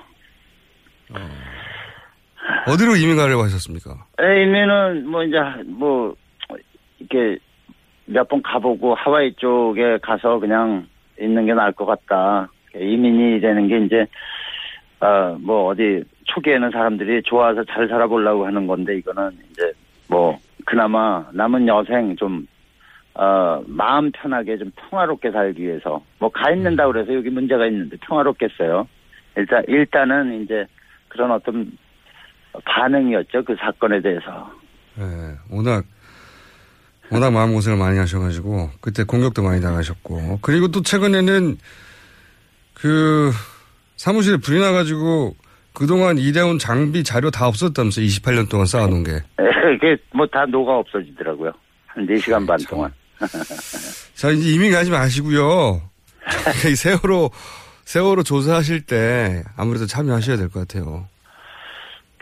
어 2.67 2.77
디로 2.77 2.97
이민 2.97 3.15
가려고 3.15 3.43
하셨습니까? 3.43 4.05
에이면은 4.19 5.07
뭐 5.07 5.23
이제 5.23 5.37
뭐 5.65 6.13
이렇게 6.99 7.39
몇 8.05 8.27
번 8.27 8.41
가보고 8.41 8.95
하와이 8.95 9.33
쪽에 9.35 9.97
가서 10.01 10.39
그냥 10.39 10.87
있는 11.19 11.45
게 11.45 11.53
나을 11.53 11.71
것 11.71 11.85
같다. 11.85 12.49
이민이 12.75 13.39
되는 13.39 13.67
게 13.67 13.77
이제 13.79 14.05
어 14.99 15.35
뭐 15.39 15.67
어디 15.67 16.03
초기에는 16.25 16.71
사람들이 16.71 17.21
좋아서 17.23 17.63
잘 17.65 17.87
살아보려고 17.87 18.45
하는 18.45 18.67
건데 18.67 18.95
이거는 18.97 19.31
이제 19.51 19.71
뭐 20.07 20.37
그나마 20.65 21.25
남은 21.33 21.67
여생 21.67 22.15
좀 22.15 22.47
어, 23.15 23.61
마음 23.67 24.11
편하게 24.11 24.57
좀 24.57 24.71
평화롭게 24.75 25.31
살기 25.31 25.61
위해서 25.61 26.01
뭐 26.19 26.29
가 26.29 26.51
있는다 26.51 26.87
그래서 26.87 27.13
여기 27.13 27.29
문제가 27.29 27.65
있는데 27.67 27.97
평화롭겠어요. 28.01 28.87
일단 29.37 29.63
일단은 29.67 30.41
이제 30.43 30.65
그런 31.09 31.31
어떤 31.31 31.71
반응이었죠 32.65 33.43
그 33.43 33.55
사건에 33.59 34.01
대해서. 34.01 34.49
예, 34.99 35.03
워낙, 35.55 35.83
워낙 37.13 37.31
마음고생을 37.31 37.77
많이 37.77 37.97
하셔가지고, 37.99 38.71
그때 38.81 39.03
공격도 39.03 39.41
많이 39.43 39.61
당하셨고, 39.61 40.39
그리고 40.41 40.67
또 40.69 40.81
최근에는 40.81 41.57
그 42.73 43.31
사무실에 43.97 44.37
불이 44.37 44.59
나가지고 44.59 45.35
그동안 45.73 46.17
일해온 46.17 46.59
장비 46.59 47.03
자료 47.03 47.31
다 47.31 47.47
없었다면서 47.47 48.01
28년 48.01 48.49
동안 48.49 48.65
쌓아놓은 48.65 49.03
게. 49.03 49.11
이게 49.75 49.95
뭐 50.13 50.25
다 50.27 50.45
녹아 50.45 50.73
없어지더라고요. 50.79 51.51
한 51.87 52.05
4시간 52.07 52.45
반 52.45 52.57
동안. 52.69 52.91
자, 54.15 54.29
이제 54.31 54.49
이민 54.51 54.71
가지 54.71 54.91
마시고요. 54.91 55.81
이 56.69 56.75
세월호, 56.75 57.31
세월호 57.85 58.23
조사하실 58.23 58.81
때 58.81 59.43
아무래도 59.55 59.85
참여하셔야 59.85 60.37
될 60.37 60.49
것 60.49 60.67
같아요. 60.67 61.07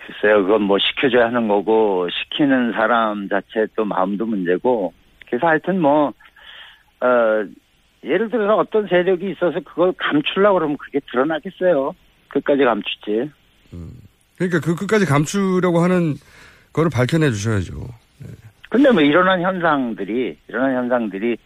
글쎄요, 0.05 0.43
그건 0.43 0.63
뭐 0.63 0.77
시켜줘야 0.79 1.27
하는 1.27 1.47
거고, 1.47 2.07
시키는 2.09 2.71
사람 2.73 3.29
자체 3.29 3.67
또 3.75 3.85
마음도 3.85 4.25
문제고, 4.25 4.93
그래서 5.27 5.47
하여튼 5.47 5.79
뭐, 5.79 6.13
어, 7.01 7.45
예를 8.03 8.29
들어서 8.29 8.57
어떤 8.57 8.87
세력이 8.87 9.31
있어서 9.31 9.59
그걸 9.59 9.93
감추려고 9.97 10.57
그러면 10.57 10.77
그게 10.77 10.99
드러나겠어요. 11.11 11.93
끝까지 12.29 12.63
감추지. 12.63 13.31
그러니까 14.37 14.59
그 14.59 14.75
끝까지 14.75 15.05
감추려고 15.05 15.79
하는 15.79 16.15
거를 16.73 16.89
밝혀내 16.91 17.29
주셔야죠. 17.29 17.73
근데 18.69 18.89
뭐 18.89 19.01
일어난 19.01 19.41
현상들이, 19.41 20.37
일어난 20.47 20.75
현상들이 20.75 21.37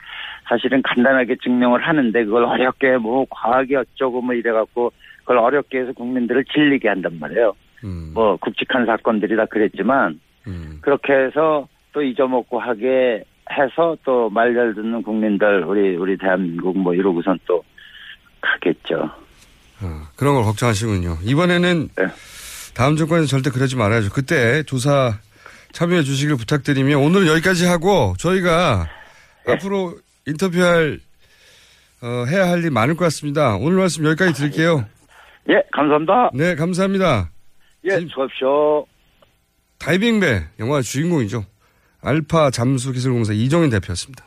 사실은 0.48 0.82
간단하게 0.84 1.38
증명을 1.44 1.86
하는데 1.86 2.24
그걸 2.24 2.46
어렵게 2.46 2.98
뭐 2.98 3.26
과학이 3.30 3.76
어쩌고 3.76 4.22
뭐 4.22 4.36
이래갖고 4.36 4.92
그걸 5.22 5.40
어렵게 5.40 5.80
해서 5.80 5.92
국민들을 5.94 6.46
질리게 6.46 6.88
한단 6.88 7.18
말이에요. 7.20 7.54
음, 7.86 8.12
뭐 8.14 8.36
굵직한 8.38 8.86
사건들이 8.86 9.36
다 9.38 9.46
그랬지만 9.46 10.20
음. 10.48 10.80
그렇게 10.82 11.14
해서 11.14 11.68
또 11.94 12.02
잊어먹고 12.02 12.60
하게 12.60 13.24
해서 13.52 13.96
또 14.04 14.30
말잘 14.30 14.74
듣는 14.74 15.02
국민들 15.04 15.64
우리 15.64 15.96
우리 15.96 16.18
대한민국 16.18 16.78
뭐 16.78 16.94
이러고선 16.94 17.40
또 17.46 17.64
가겠죠. 18.42 19.10
아, 19.82 20.10
그런 20.18 20.34
걸 20.36 20.44
걱정하시군요. 20.44 21.18
이번에는 21.24 21.90
네. 21.96 22.08
다음 22.74 22.96
정권에서 22.96 23.28
절대 23.28 23.50
그러지 23.52 23.76
말아야죠. 23.78 24.10
그때 24.12 24.64
조사 24.64 25.14
참여해 25.74 26.04
주시길 26.04 26.38
부탁드리며 26.38 26.98
오늘은 26.98 27.28
여기까지 27.28 27.66
하고 27.66 28.14
저희가 28.18 28.88
네. 29.46 29.54
앞으로 29.54 29.94
인터뷰할 30.26 31.00
어, 32.02 32.26
해야 32.28 32.50
할 32.50 32.64
일 32.64 32.72
많을 32.72 32.96
것 32.96 33.06
같습니다. 33.06 33.56
오늘 33.56 33.78
말씀 33.78 34.06
여기까지 34.06 34.34
드릴게요. 34.34 34.86
예, 35.50 35.62
감사합니다. 35.72 36.32
네, 36.34 36.56
감사합니다. 36.56 37.30
예, 37.86 38.00
수고하십시오. 38.08 38.86
다이빙배 39.78 40.44
영화 40.60 40.82
주인공이죠. 40.82 41.46
알파 42.02 42.50
잠수 42.50 42.92
기술공사 42.92 43.34
이정인 43.34 43.70
대표였습니다. 43.70 44.26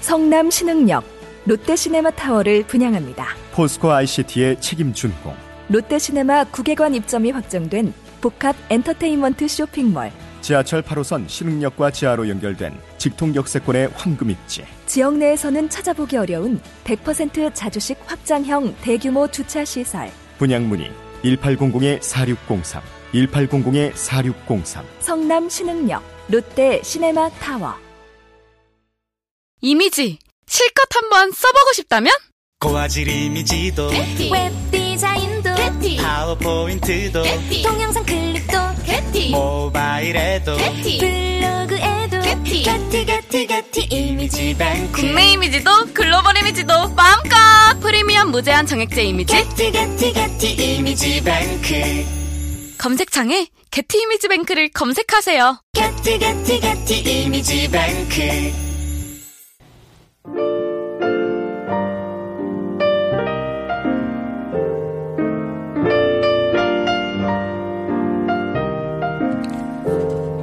성남 0.00 0.50
신흥역 0.50 1.04
롯데시네마 1.46 2.10
타워를 2.12 2.64
분양합니다. 2.66 3.26
포스코 3.52 3.90
ICT의 3.90 4.60
책임 4.60 4.92
준공. 4.92 5.34
롯데시네마 5.68 6.44
국외관 6.44 6.94
입점이 6.94 7.30
확정된 7.30 7.92
복합 8.20 8.56
엔터테인먼트 8.70 9.46
쇼핑몰 9.48 10.10
지하철 10.40 10.82
8호선 10.82 11.28
신흥역과 11.28 11.90
지하로 11.90 12.28
연결된 12.28 12.74
직통 12.98 13.34
역세권의 13.34 13.90
황금 13.94 14.30
입지. 14.30 14.64
지역 14.86 15.16
내에서는 15.16 15.68
찾아보기 15.68 16.16
어려운 16.16 16.60
100% 16.84 17.54
자주식 17.54 17.98
확장형 18.06 18.74
대규모 18.80 19.28
주차 19.28 19.64
시설 19.64 20.10
분양 20.38 20.68
문의 20.68 20.90
1800-4603, 21.24 22.80
1800-4603. 23.14 24.84
성남 25.00 25.48
신흥역 25.48 26.02
롯데 26.28 26.80
시네마 26.82 27.30
타워. 27.40 27.74
이미지 29.60 30.18
실컷 30.46 30.94
한번 30.94 31.30
써보고 31.32 31.72
싶다면? 31.74 32.12
고화질 32.60 33.08
이미지도 33.08 33.88
웹 33.88 34.70
디자인도 34.70 35.50
파워포인트도 36.00 37.22
동영상 37.62 38.04
클립도 38.04 38.58
모바일에도 39.32 40.56
블로그에도 40.56 42.20
게티. 42.20 42.62
게티 42.62 43.46
게티 43.46 43.80
이미지 43.90 44.54
뱅크. 44.58 45.00
국내 45.00 45.32
이미지도 45.32 45.70
글로벌 45.94 46.19
이미지도 46.50 46.88
마음껏 46.96 47.36
프리미엄 47.80 48.30
무제한 48.32 48.66
정액제 48.66 49.04
이미지 49.04 49.32
게티 49.32 49.70
게티 49.70 50.12
게티 50.12 50.76
이미지 50.76 51.22
뱅크 51.22 52.76
검색창에 52.76 53.46
게티 53.70 53.98
이미지 54.02 54.26
뱅크를 54.26 54.70
검색하세요. 54.70 55.60
게티 55.72 56.18
게티 56.18 56.60
게티 56.60 57.22
이미지 57.22 57.70
뱅크 57.70 58.22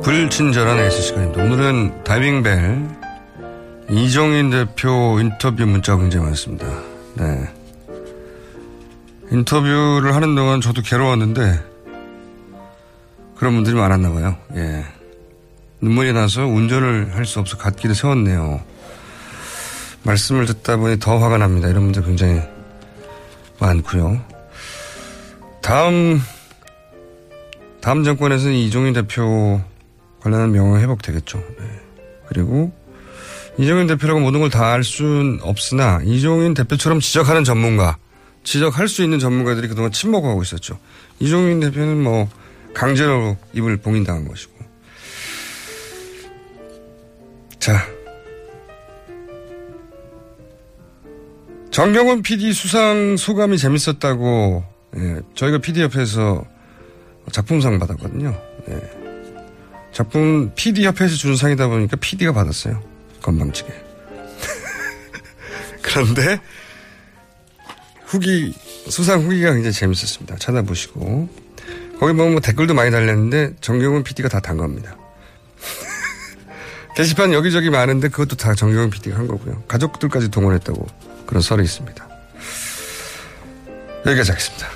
불친절한 0.03 0.79
에이스 0.79 1.01
시간입니다. 1.01 1.43
오늘은 1.43 2.03
다이빙벨 2.05 2.96
이정인 3.89 4.49
대표 4.49 5.17
인터뷰 5.19 5.65
문자가 5.65 6.01
굉장히 6.01 6.25
많습니다. 6.25 6.67
네. 7.15 7.47
인터뷰를 9.31 10.13
하는 10.15 10.35
동안 10.35 10.61
저도 10.61 10.81
괴로웠는데 10.81 11.59
그런 13.35 13.53
분들이 13.53 13.75
많았나 13.75 14.11
봐요. 14.11 14.35
예. 14.55 14.83
눈물이 15.79 16.11
나서 16.13 16.45
운전을 16.45 17.15
할 17.15 17.25
수 17.25 17.39
없어 17.39 17.57
갓길에 17.57 17.93
세웠네요. 17.93 18.61
말씀을 20.03 20.45
듣다 20.45 20.77
보니 20.77 20.99
더 20.99 21.17
화가 21.17 21.37
납니다. 21.37 21.67
이런 21.67 21.83
분들 21.83 22.03
굉장히 22.03 22.41
많고요. 23.59 24.21
다음 25.61 26.21
다음 27.81 28.03
정권에서는 28.03 28.53
이종인 28.53 28.93
대표 28.93 29.61
관련한 30.21 30.51
명예 30.51 30.81
회복 30.81 31.01
되겠죠. 31.01 31.37
네. 31.37 31.65
그리고 32.27 32.71
이종인 33.59 33.87
대표라고 33.87 34.19
모든 34.19 34.39
걸 34.39 34.49
다 34.49 34.71
알 34.73 34.83
수는 34.83 35.39
없으나 35.41 36.01
이종인 36.03 36.53
대표처럼 36.53 36.99
지적하는 36.99 37.43
전문가, 37.43 37.97
지적할 38.43 38.87
수 38.87 39.03
있는 39.03 39.19
전문가들이 39.19 39.67
그동안 39.67 39.91
침묵하고 39.91 40.41
있었죠. 40.43 40.77
이종인 41.19 41.59
대표는 41.59 42.01
뭐 42.01 42.29
강제로 42.73 43.35
입을 43.53 43.77
봉인당한 43.77 44.27
것이고. 44.27 44.53
자, 47.59 47.81
정경훈 51.71 52.21
PD 52.21 52.53
수상 52.53 53.17
소감이 53.17 53.57
재밌었다고 53.57 54.63
예, 54.97 55.19
저희가 55.35 55.57
PD 55.59 55.81
협회에서 55.83 56.45
작품상 57.31 57.77
받았거든요. 57.79 58.39
예. 58.69 58.81
작품 59.91 60.51
PD 60.55 60.85
협회에서 60.85 61.15
주는 61.15 61.35
상이다 61.35 61.67
보니까 61.67 61.97
PD가 61.97 62.31
받았어요. 62.31 62.81
건방지게. 63.27 63.69
그런데 65.83 66.39
후기 68.05 68.53
수상 68.89 69.23
후기가 69.23 69.51
굉장히 69.53 69.73
재밌었습니다. 69.73 70.37
찾아보시고 70.37 71.27
거기 71.99 72.13
보면 72.13 72.31
뭐 72.31 72.39
댓글도 72.41 72.73
많이 72.73 72.89
달렸는데 72.89 73.55
정경훈 73.59 74.03
PD가 74.03 74.29
다 74.29 74.39
단 74.39 74.55
겁니다. 74.55 74.95
게시판 76.95 77.33
여기저기 77.33 77.69
많은데 77.69 78.07
그것도 78.07 78.37
다 78.37 78.55
정경훈 78.55 78.91
PD가 78.91 79.17
한 79.17 79.27
거고요. 79.27 79.63
가족들까지 79.67 80.31
동원했다고 80.31 80.87
그런 81.25 81.41
설이 81.41 81.63
있습니다. 81.63 82.07
여기까지 84.05 84.31
하겠습니다. 84.31 84.67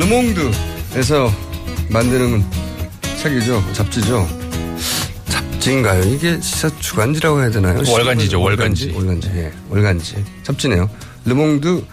르몽드에서 0.00 1.30
만드는 1.90 2.42
책이죠. 3.20 3.62
잡지죠. 3.74 4.26
잡지인가요? 5.28 6.02
이게 6.04 6.40
진짜 6.40 6.74
주간지라고 6.78 7.40
해야 7.42 7.50
되나요? 7.50 7.82
월간지죠, 7.86 8.40
월간지. 8.40 8.92
월간지, 8.94 9.30
예. 9.34 9.52
월간지. 9.68 10.24
잡지네요. 10.42 10.88
르몽드 11.26 11.84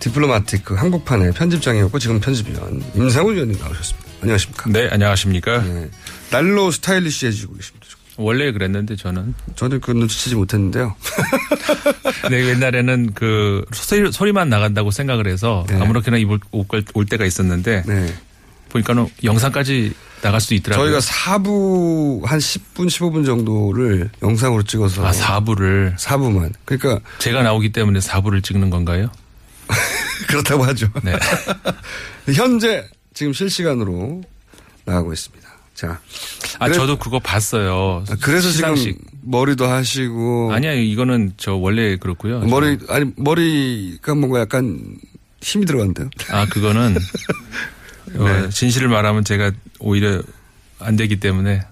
디플로마티크 0.00 0.74
한국판의 0.74 1.32
편집장이었고 1.32 1.98
지금 2.00 2.18
편집위원 2.18 2.82
임상훈 2.96 3.36
위원님 3.36 3.56
나오셨습니다. 3.60 4.08
안녕하십니까? 4.22 4.70
네, 4.70 4.88
안녕하십니까? 4.90 5.62
네. 5.62 5.88
날로 6.30 6.72
스타일리시해지고 6.72 7.54
계십니다. 7.54 7.86
원래 8.16 8.52
그랬는데 8.52 8.96
저는 8.96 9.34
저는 9.56 9.80
그 9.80 9.90
눈치채지 9.90 10.36
못했는데요. 10.36 10.94
네, 12.30 12.46
옛날에는 12.48 13.12
그 13.14 13.64
소리, 13.72 14.10
소리만 14.12 14.48
나간다고 14.48 14.90
생각을 14.90 15.26
해서 15.26 15.64
네. 15.68 15.80
아무렇게나 15.80 16.18
입고 16.18 16.38
올 16.52 17.06
때가 17.06 17.24
있었는데 17.24 17.82
보니까는 18.70 19.08
영상까지 19.22 19.94
나갈 20.24 20.40
수 20.40 20.54
있더라고요. 20.54 20.86
저희가 20.86 21.00
4부 21.00 22.24
한 22.24 22.38
10분, 22.38 22.86
15분 22.86 23.26
정도를 23.26 24.10
영상으로 24.22 24.62
찍어서. 24.62 25.06
아, 25.06 25.12
4부를. 25.12 25.96
4부만. 25.96 26.52
그러니까. 26.64 27.00
제가 27.18 27.42
나오기 27.42 27.72
때문에 27.72 27.98
4부를 27.98 28.42
찍는 28.42 28.70
건가요? 28.70 29.10
그렇다고 30.28 30.64
하죠. 30.64 30.88
네. 31.02 31.12
현재 32.34 32.88
지금 33.12 33.34
실시간으로 33.34 34.22
나가고 34.86 35.12
있습니다. 35.12 35.43
자. 35.74 36.00
아, 36.58 36.66
그래- 36.66 36.76
저도 36.78 36.98
그거 36.98 37.18
봤어요. 37.18 38.04
아, 38.08 38.16
그래서 38.20 38.50
시상식. 38.50 38.96
지금 38.96 39.18
머리도 39.22 39.66
하시고. 39.66 40.52
아니야, 40.52 40.72
이거는 40.72 41.32
저 41.36 41.54
원래 41.54 41.96
그렇고요. 41.96 42.40
머리, 42.40 42.78
아니, 42.88 43.10
머리가 43.16 44.14
뭔가 44.14 44.40
약간 44.40 44.96
힘이 45.42 45.66
들어간대요. 45.66 46.10
아, 46.30 46.46
그거는 46.46 46.96
어, 48.16 48.24
네. 48.24 48.48
진실을 48.50 48.88
말하면 48.88 49.24
제가 49.24 49.50
오히려 49.80 50.22
안 50.78 50.94
되기 50.96 51.18
때문에 51.18 51.62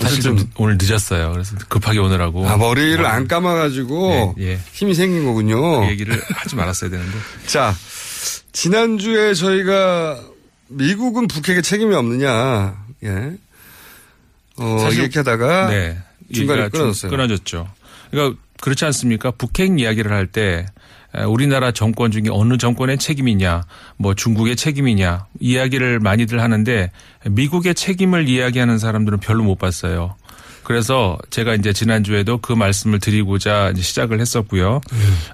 사실 0.00 0.20
좀 0.20 0.50
오늘 0.56 0.76
늦었어요. 0.80 1.30
그래서 1.32 1.56
급하게 1.68 1.98
오느라고. 2.00 2.46
아, 2.48 2.56
머리를 2.56 3.04
안 3.06 3.26
감아가지고 3.28 4.34
예, 4.38 4.44
예. 4.52 4.60
힘이 4.72 4.94
생긴 4.94 5.24
거군요. 5.24 5.80
그 5.80 5.88
얘기를 5.88 6.20
하지 6.34 6.56
말았어야 6.56 6.90
되는데. 6.90 7.12
자, 7.46 7.74
지난주에 8.52 9.32
저희가 9.34 10.20
미국은 10.68 11.28
북핵에 11.28 11.62
책임이 11.62 11.94
없느냐, 11.94 12.76
예. 13.04 13.32
어, 14.56 14.78
사실- 14.80 15.00
이렇게 15.00 15.20
하다가 15.20 15.68
네. 15.70 15.98
중간에 16.32 16.68
끊어졌어요. 16.68 17.10
끊어졌죠. 17.10 17.68
그러니까 18.10 18.38
그렇지 18.60 18.84
않습니까? 18.84 19.30
북핵 19.32 19.78
이야기를 19.78 20.12
할 20.12 20.26
때 20.26 20.66
우리나라 21.26 21.72
정권 21.72 22.12
중에 22.12 22.24
어느 22.30 22.56
정권의 22.56 22.98
책임이냐, 22.98 23.62
뭐 23.96 24.14
중국의 24.14 24.54
책임이냐 24.54 25.26
이야기를 25.40 25.98
많이들 25.98 26.40
하는데 26.40 26.90
미국의 27.26 27.74
책임을 27.74 28.28
이야기하는 28.28 28.78
사람들은 28.78 29.18
별로 29.18 29.42
못 29.42 29.56
봤어요. 29.58 30.14
그래서 30.62 31.18
제가 31.30 31.54
이제 31.56 31.72
지난주에도 31.72 32.38
그 32.38 32.52
말씀을 32.52 33.00
드리고자 33.00 33.70
이제 33.72 33.82
시작을 33.82 34.20
했었고요. 34.20 34.80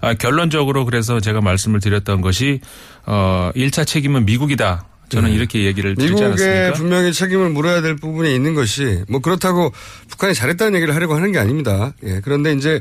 아, 0.01 0.14
결론적으로 0.14 0.87
그래서 0.87 1.21
제가 1.21 1.43
말씀을 1.43 1.81
드렸던 1.81 2.23
것이 2.23 2.61
어 3.05 3.51
1차 3.55 3.87
책임은 3.87 4.25
미국이다. 4.25 4.87
저는 5.09 5.30
네. 5.30 5.36
이렇게 5.36 5.64
얘기를 5.64 5.94
드리지 5.94 6.14
미국에 6.14 6.26
않았습니까? 6.26 6.72
분명히 6.72 7.12
책임을 7.12 7.50
물어야 7.50 7.80
될 7.80 7.96
부분이 7.96 8.34
있는 8.34 8.54
것이 8.54 9.04
뭐 9.09 9.20
그렇다고 9.20 9.72
북한이 10.09 10.34
잘했다는 10.34 10.74
얘기를 10.74 10.94
하려고 10.94 11.14
하는 11.14 11.32
게 11.32 11.38
아닙니다. 11.38 11.92
예. 12.02 12.20
그런데 12.24 12.52
이제 12.52 12.80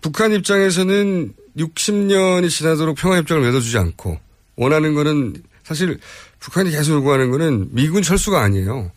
북한 0.00 0.32
입장에서는 0.32 1.32
60년이 1.56 2.48
지나도록 2.50 2.96
평화협정을 2.96 3.42
맺어주지 3.42 3.76
않고 3.78 4.18
원하는 4.56 4.94
거는 4.94 5.34
사실 5.64 5.98
북한이 6.40 6.70
계속 6.70 6.94
요구하는 6.94 7.30
거는 7.30 7.68
미군 7.72 8.02
철수가 8.02 8.40
아니에요. 8.40 8.90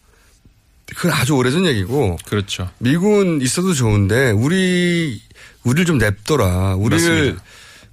그건 0.95 1.11
아주 1.13 1.33
오래전 1.35 1.65
얘기고. 1.65 2.17
그렇죠. 2.25 2.69
미군 2.79 3.41
있어도 3.41 3.73
좋은데 3.73 4.31
우리 4.31 5.21
우리를 5.63 5.85
좀 5.85 5.97
냅둬라. 5.97 6.75
우리를 6.75 7.09
맞습니다. 7.09 7.43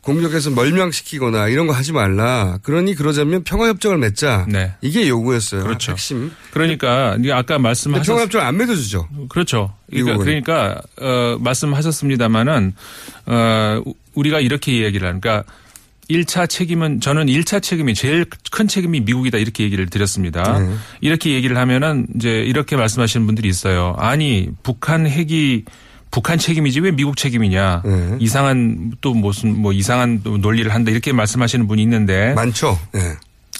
공격해서 0.00 0.50
멀명시키거나 0.50 1.48
이런 1.48 1.66
거 1.66 1.72
하지 1.74 1.92
말라. 1.92 2.58
그러니 2.62 2.94
그러자면 2.94 3.44
평화협정을 3.44 3.98
맺자. 3.98 4.46
네. 4.48 4.72
이게 4.80 5.08
요구였어요. 5.08 5.64
그렇죠. 5.64 5.92
핵심. 5.92 6.30
그러니까 6.52 7.16
아까 7.32 7.58
말씀하셨 7.58 8.06
평화협정 8.06 8.42
안 8.46 8.56
맺어주죠. 8.56 9.08
그렇죠. 9.28 9.74
그러니까. 9.90 10.16
그러니까 10.24 10.80
어, 11.00 11.36
말씀하셨습니다마는 11.40 12.72
어, 13.26 13.80
우- 13.84 13.94
우리가 14.14 14.40
이렇게 14.40 14.82
얘기를 14.82 15.06
하는 15.06 15.20
그러니까 15.20 15.50
1차 16.10 16.48
책임은 16.48 17.00
저는 17.00 17.26
1차 17.26 17.62
책임이 17.62 17.94
제일 17.94 18.24
큰 18.50 18.66
책임이 18.66 19.00
미국이다 19.00 19.36
이렇게 19.36 19.62
얘기를 19.64 19.86
드렸습니다. 19.90 20.58
네. 20.58 20.74
이렇게 21.02 21.34
얘기를 21.34 21.56
하면은 21.58 22.06
이제 22.16 22.30
이렇게 22.30 22.76
말씀하시는 22.76 23.26
분들이 23.26 23.48
있어요. 23.48 23.94
아니 23.98 24.48
북한 24.62 25.06
핵이 25.06 25.64
북한 26.10 26.38
책임이지 26.38 26.80
왜 26.80 26.90
미국 26.90 27.16
책임이냐. 27.16 27.82
네. 27.84 28.16
이상한 28.20 28.92
또 29.00 29.14
무슨 29.14 29.60
뭐 29.60 29.72
이상한 29.72 30.22
또 30.22 30.38
논리를 30.38 30.72
한다 30.72 30.90
이렇게 30.90 31.12
말씀하시는 31.12 31.66
분이 31.66 31.82
있는데 31.82 32.34
많죠. 32.34 32.78
네. 32.92 33.00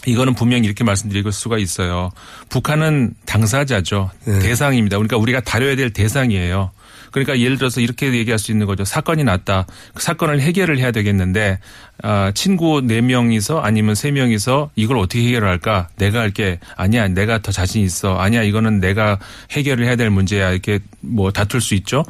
이거는 0.06 0.34
분명히 0.34 0.64
이렇게 0.64 0.84
말씀드릴 0.84 1.30
수가 1.32 1.58
있어요. 1.58 2.10
북한은 2.48 3.14
당사자죠. 3.26 4.10
네. 4.24 4.38
대상입니다. 4.38 4.96
그러니까 4.96 5.16
우리가 5.16 5.40
다뤄야 5.40 5.76
될 5.76 5.92
대상이에요. 5.92 6.70
그러니까 7.10 7.38
예를 7.38 7.58
들어서 7.58 7.80
이렇게 7.80 8.12
얘기할 8.12 8.38
수 8.38 8.50
있는 8.52 8.66
거죠. 8.66 8.84
사건이 8.84 9.24
났다. 9.24 9.66
그 9.94 10.02
사건을 10.02 10.40
해결을 10.40 10.78
해야 10.78 10.90
되겠는데 10.90 11.58
아, 12.02 12.32
친구 12.34 12.80
네명이서 12.80 13.60
아니면 13.60 13.94
세명이서 13.94 14.70
이걸 14.76 14.98
어떻게 14.98 15.24
해결을 15.26 15.48
할까? 15.48 15.88
내가 15.96 16.20
할게. 16.20 16.58
아니야. 16.76 17.08
내가 17.08 17.38
더 17.38 17.52
자신 17.52 17.82
있어. 17.82 18.16
아니야. 18.18 18.42
이거는 18.42 18.80
내가 18.80 19.18
해결을 19.52 19.86
해야 19.86 19.96
될 19.96 20.10
문제야. 20.10 20.50
이렇게 20.50 20.78
뭐 21.00 21.30
다툴 21.32 21.60
수 21.60 21.74
있죠. 21.74 22.04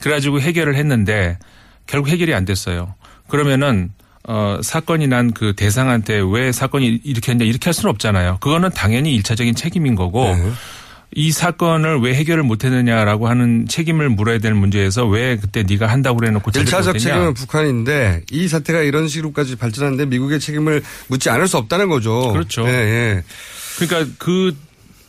그래가지고 0.00 0.40
해결을 0.40 0.74
했는데 0.76 1.38
결국 1.86 2.08
해결이 2.08 2.34
안 2.34 2.44
됐어요. 2.44 2.94
그러면은 3.28 3.90
어, 4.28 4.58
사건이 4.62 5.06
난 5.06 5.30
그 5.32 5.54
대상한테 5.56 6.20
왜 6.30 6.52
사건이 6.52 7.00
이렇게 7.04 7.32
했냐 7.32 7.44
이렇게 7.46 7.64
할 7.66 7.74
수는 7.74 7.90
없잖아요. 7.90 8.36
그거는 8.40 8.70
당연히 8.70 9.14
일차적인 9.14 9.54
책임인 9.54 9.94
거고 9.94 10.24
네. 10.24 10.50
이 11.12 11.32
사건을 11.32 12.00
왜 12.00 12.14
해결을 12.14 12.44
못 12.44 12.64
했느냐라고 12.64 13.28
하는 13.28 13.66
책임을 13.68 14.10
물어야 14.10 14.38
될 14.38 14.54
문제에서 14.54 15.06
왜 15.06 15.36
그때 15.36 15.64
네가 15.64 15.86
한다고 15.86 16.18
그래 16.18 16.30
놓고 16.30 16.52
제대로 16.52 16.70
1차적 16.70 16.86
못했냐. 16.86 16.98
책임은 16.98 17.34
북한인데 17.34 18.22
이 18.30 18.46
사태가 18.46 18.82
이런 18.82 19.08
식으로까지 19.08 19.56
발전하는데 19.56 20.06
미국의 20.06 20.38
책임을 20.38 20.82
묻지 21.08 21.28
않을 21.28 21.48
수 21.48 21.56
없다는 21.56 21.88
거죠. 21.88 22.32
그렇죠. 22.32 22.66
예, 22.68 22.72
예. 22.72 23.24
그러니까 23.78 24.12
그 24.18 24.56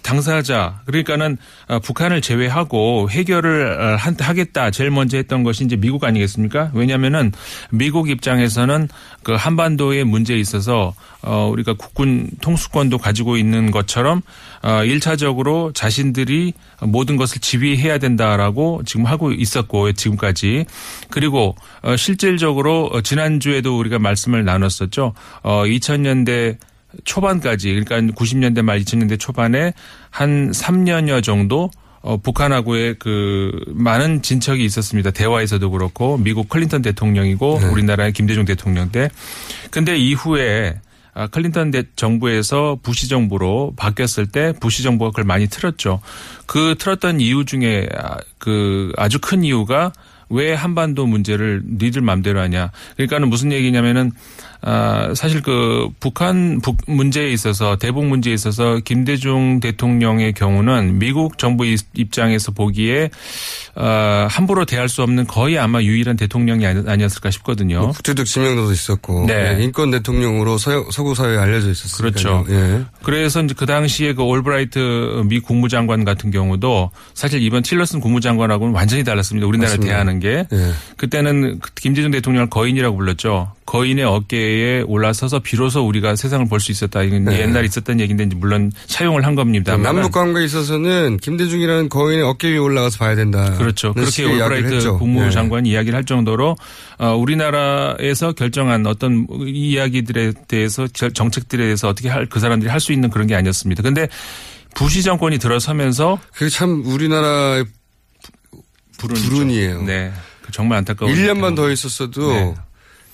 당사자 0.03 0.81
그러니까는 0.85 1.37
어, 1.67 1.79
북한을 1.79 2.21
제외하고 2.21 3.09
해결을 3.09 3.79
어, 3.79 3.95
한- 3.95 4.15
하겠다 4.19 4.71
제일 4.71 4.91
먼저 4.91 5.17
했던 5.17 5.43
것이 5.43 5.63
이제 5.63 5.75
미국 5.75 6.03
아니겠습니까? 6.03 6.71
왜냐하면은 6.73 7.31
미국 7.69 8.09
입장에서는 8.09 8.87
그 9.23 9.33
한반도의 9.33 10.03
문제에 10.03 10.37
있어서 10.39 10.93
어 11.23 11.47
우리가 11.51 11.73
국군 11.73 12.29
통수권도 12.41 12.97
가지고 12.97 13.37
있는 13.37 13.69
것처럼 13.69 14.21
어 14.63 14.81
1차적으로 14.83 15.73
자신들이 15.75 16.53
모든 16.81 17.15
것을 17.15 17.39
지휘해야 17.39 17.99
된다라고 17.99 18.81
지금 18.85 19.05
하고 19.05 19.31
있었고 19.31 19.91
지금까지 19.93 20.65
그리고 21.11 21.55
어 21.83 21.95
실질적으로 21.95 22.89
어, 22.91 23.01
지난주에도 23.01 23.77
우리가 23.77 23.99
말씀을 23.99 24.43
나눴었죠. 24.45 25.13
어 25.43 25.63
2000년대 25.65 26.57
초반까지 27.03 27.83
그러니까 27.83 28.13
90년대 28.13 28.61
말 28.61 28.79
2000년대 28.79 29.19
초반에 29.19 29.73
한 30.09 30.51
3년여 30.51 31.23
정도 31.23 31.69
어, 32.01 32.17
북한하고의 32.17 32.95
그 32.97 33.51
많은 33.67 34.21
진척이 34.21 34.65
있었습니다. 34.65 35.11
대화에서도 35.11 35.69
그렇고 35.69 36.17
미국 36.17 36.49
클린턴 36.49 36.81
대통령이고 36.81 37.59
네. 37.61 37.67
우리나라의 37.67 38.11
김대중 38.11 38.43
대통령 38.45 38.89
때. 38.91 39.09
근데 39.69 39.97
이후에 39.97 40.79
아, 41.13 41.27
클린턴 41.27 41.71
대 41.71 41.83
정부에서 41.95 42.79
부시 42.81 43.07
정부로 43.07 43.73
바뀌었을 43.75 44.27
때 44.27 44.53
부시 44.59 44.81
정부가 44.81 45.11
그걸 45.11 45.25
많이 45.25 45.47
틀었죠. 45.47 46.01
그 46.45 46.75
틀었던 46.79 47.19
이유 47.19 47.45
중에 47.45 47.87
아, 47.95 48.17
그 48.37 48.91
아주 48.97 49.19
큰 49.19 49.43
이유가 49.43 49.91
왜 50.29 50.53
한반도 50.53 51.05
문제를 51.05 51.61
니들 51.65 52.01
맘대로 52.01 52.39
하냐. 52.39 52.71
그러니까는 52.95 53.29
무슨 53.29 53.51
얘기냐면은 53.51 54.11
아, 54.63 55.13
사실 55.15 55.41
그 55.41 55.87
북한 55.99 56.59
북 56.61 56.77
문제에 56.87 57.29
있어서 57.31 57.77
대북 57.77 58.05
문제에 58.05 58.33
있어서 58.33 58.77
김대중 58.85 59.59
대통령의 59.59 60.33
경우는 60.33 60.99
미국 60.99 61.37
정부 61.39 61.65
입- 61.65 61.79
입장에서 61.95 62.51
보기에 62.51 63.09
어, 63.75 64.27
함부로 64.29 64.65
대할 64.65 64.87
수 64.89 65.01
없는 65.01 65.25
거의 65.27 65.57
아마 65.57 65.81
유일한 65.81 66.15
대통령이 66.15 66.65
아니- 66.65 66.87
아니었을까 66.87 67.31
싶거든요. 67.31 67.87
국제적 67.91 68.25
지명도도 68.25 68.71
있었고 68.71 69.25
네. 69.27 69.57
예, 69.59 69.63
인권 69.63 69.89
대통령으로 69.91 70.57
서구 70.57 71.15
사회에 71.15 71.37
알려져 71.37 71.71
있었어요. 71.71 71.97
그렇죠. 72.11 72.45
예. 72.49 72.81
그래서 73.03 73.41
이제 73.41 73.55
그 73.57 73.65
당시에 73.65 74.13
그 74.13 74.21
올브라이트 74.23 75.23
미 75.25 75.39
국무장관 75.39 76.05
같은 76.05 76.29
경우도 76.31 76.91
사실 77.15 77.41
이번 77.41 77.63
틸러슨 77.63 77.99
국무장관하고는 77.99 78.73
완전히 78.75 79.03
달랐습니다. 79.03 79.47
우리나라. 79.47 79.75
대하는 79.77 80.19
게. 80.19 80.45
예. 80.51 80.71
그때는 80.97 81.59
그 81.59 81.71
김대중 81.75 82.11
대통령을 82.11 82.49
거인이라고 82.49 82.95
불렀죠. 82.97 83.53
거인의 83.65 84.03
어깨에 84.05 84.81
올라서서 84.81 85.39
비로소 85.39 85.85
우리가 85.87 86.15
세상을 86.15 86.47
볼 86.49 86.59
수 86.59 86.71
있었다. 86.71 87.03
이건 87.03 87.25
네. 87.25 87.41
옛날에 87.41 87.65
있었던 87.65 87.99
얘기인데 87.99 88.25
이제 88.25 88.35
물론 88.35 88.71
차용을 88.87 89.25
한 89.25 89.35
겁니다. 89.35 89.77
남북 89.77 90.11
관계에 90.11 90.43
있어서는 90.45 91.17
김대중이라는 91.17 91.87
거인의 91.89 92.23
어깨 92.25 92.49
위에 92.49 92.57
올라가서 92.57 92.97
봐야 92.97 93.15
된다. 93.15 93.53
그렇죠. 93.57 93.93
그렇게 93.93 94.25
올브라이트. 94.25 94.91
국무장관이 94.97 95.69
이야기를 95.69 95.95
할 95.95 96.03
정도로 96.05 96.57
어, 96.97 97.15
우리나라에서 97.15 98.33
결정한 98.33 98.85
어떤 98.87 99.25
이야기들에 99.45 100.33
대해서 100.47 100.87
저- 100.87 101.09
정책들에 101.09 101.63
대해서 101.63 101.87
어떻게 101.87 102.09
할 102.09 102.27
그 102.29 102.39
사람들이 102.39 102.69
할 102.69 102.79
수 102.79 102.91
있는 102.93 103.09
그런 103.09 103.27
게 103.27 103.35
아니었습니다. 103.35 103.83
근데 103.83 104.07
부시 104.75 105.03
정권이 105.03 105.37
들어서면서 105.37 106.19
그게 106.33 106.49
참 106.49 106.83
우리나라의 106.85 107.65
불운이죠. 108.97 109.29
불운이에요. 109.29 109.81
네. 109.83 110.11
그 110.41 110.51
정말 110.51 110.77
안타까운. 110.79 111.13
1년만 111.13 111.55
더 111.55 111.69
있었어도 111.71 112.31
네. 112.33 112.53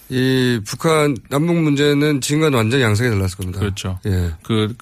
이 0.10 0.60
북한 0.66 1.18
남북 1.30 1.56
문제는 1.58 2.22
지금과는 2.22 2.58
완전 2.58 2.82
양상이 2.82 3.10
달랐을 3.10 3.38
겁니다. 3.38 3.60
그렇죠. 3.60 4.00
예. 4.06 4.32
그, 4.44 4.74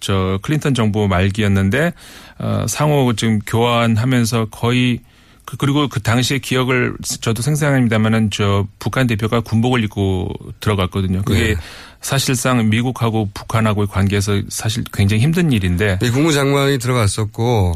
저, 0.00 0.38
클린턴 0.42 0.74
정부 0.74 1.08
말기였는데, 1.08 1.92
어, 2.38 2.66
상호 2.68 3.12
지금 3.14 3.38
교환하면서 3.46 4.46
거의, 4.50 5.00
그- 5.46 5.56
그리고 5.56 5.88
그 5.88 6.00
당시의 6.00 6.40
기억을 6.40 6.94
저도 7.20 7.40
생생합니다만은 7.42 8.30
저 8.30 8.66
북한 8.78 9.06
대표가 9.06 9.40
군복을 9.40 9.84
입고 9.84 10.30
들어갔거든요. 10.60 11.22
그게 11.22 11.54
네. 11.54 11.56
사실상 12.00 12.68
미국하고 12.68 13.30
북한하고의 13.32 13.88
관계에서 13.88 14.42
사실 14.48 14.84
굉장히 14.92 15.22
힘든 15.22 15.52
일인데. 15.52 15.98
이 16.02 16.10
국무장관이 16.10 16.78
들어갔었고 16.78 17.74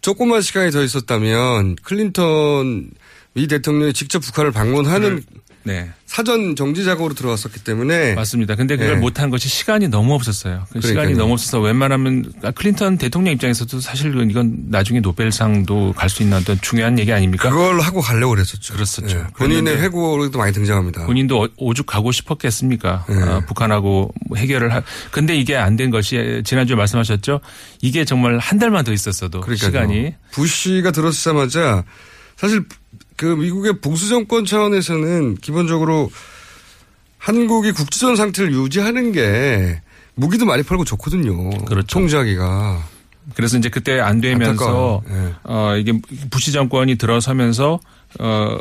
조금만 0.00 0.40
시간이 0.42 0.70
더 0.70 0.82
있었다면 0.84 1.76
클린턴 1.82 2.90
미 3.34 3.46
대통령이 3.48 3.92
직접 3.92 4.20
북한을 4.20 4.52
방문하는 4.52 5.22
네. 5.64 5.90
사전 6.06 6.54
정지 6.54 6.84
작업으로 6.84 7.14
들어갔었기 7.14 7.64
때문에 7.64 8.14
맞습니다. 8.14 8.54
근데 8.54 8.76
그걸 8.76 8.94
예. 8.94 8.96
못한 8.96 9.28
것이 9.28 9.48
시간이 9.48 9.88
너무 9.88 10.14
없었어요. 10.14 10.64
그 10.70 10.80
시간이 10.80 10.94
그러니까요. 10.94 11.18
너무 11.18 11.32
없어서 11.32 11.60
웬만하면 11.60 12.32
아, 12.42 12.52
클린턴 12.52 12.96
대통령 12.96 13.34
입장에서도 13.34 13.80
사실 13.80 14.14
이건 14.30 14.66
나중에 14.68 15.00
노벨상도 15.00 15.92
갈 15.96 16.08
수 16.08 16.22
있는 16.22 16.38
어떤 16.38 16.60
중요한 16.60 16.98
얘기 17.00 17.12
아닙니까? 17.12 17.50
그걸 17.50 17.80
하고 17.80 18.00
가려고 18.00 18.34
그랬었죠. 18.34 18.74
그랬었죠. 18.74 19.18
예. 19.18 19.24
본인의 19.36 19.78
회고로도 19.82 20.38
많이 20.38 20.52
등장합니다. 20.52 21.06
본인도 21.06 21.42
어- 21.42 21.48
오죽 21.56 21.86
가고 21.86 22.12
싶었겠습니까? 22.12 23.04
네. 23.08 23.22
아, 23.22 23.40
북한하고 23.46 24.14
뭐 24.28 24.38
해결을 24.38 24.72
하. 24.72 24.82
근데 25.10 25.36
이게 25.36 25.56
안 25.56 25.76
된 25.76 25.90
것이 25.90 26.40
지난주에 26.44 26.76
말씀하셨죠. 26.76 27.40
이게 27.82 28.04
정말 28.06 28.38
한 28.38 28.58
달만 28.58 28.84
더 28.84 28.92
있었어도 28.92 29.40
그러니까요. 29.42 29.68
시간이 29.70 30.14
부시가 30.30 30.92
들어서자마자 30.92 31.84
사실 32.36 32.64
그 33.16 33.24
미국의 33.26 33.80
보수 33.80 34.08
정권 34.08 34.44
차원에서는 34.44 35.36
기본적으로 35.36 36.10
한국이 37.18 37.72
국지전 37.72 38.14
상태를 38.16 38.52
유지하는 38.52 39.12
게 39.12 39.80
무기도 40.14 40.46
많이 40.46 40.62
팔고 40.62 40.84
좋거든요. 40.84 41.50
그렇죠. 41.64 41.86
통제하기가. 41.88 42.84
그래서 43.34 43.58
이제 43.58 43.68
그때 43.68 43.98
안 43.98 44.20
되면서. 44.20 45.02
예. 45.10 45.34
어 45.42 45.76
이게 45.76 45.92
부시 46.30 46.52
정권이 46.52 46.94
들어서면서 46.96 47.80
어 48.20 48.58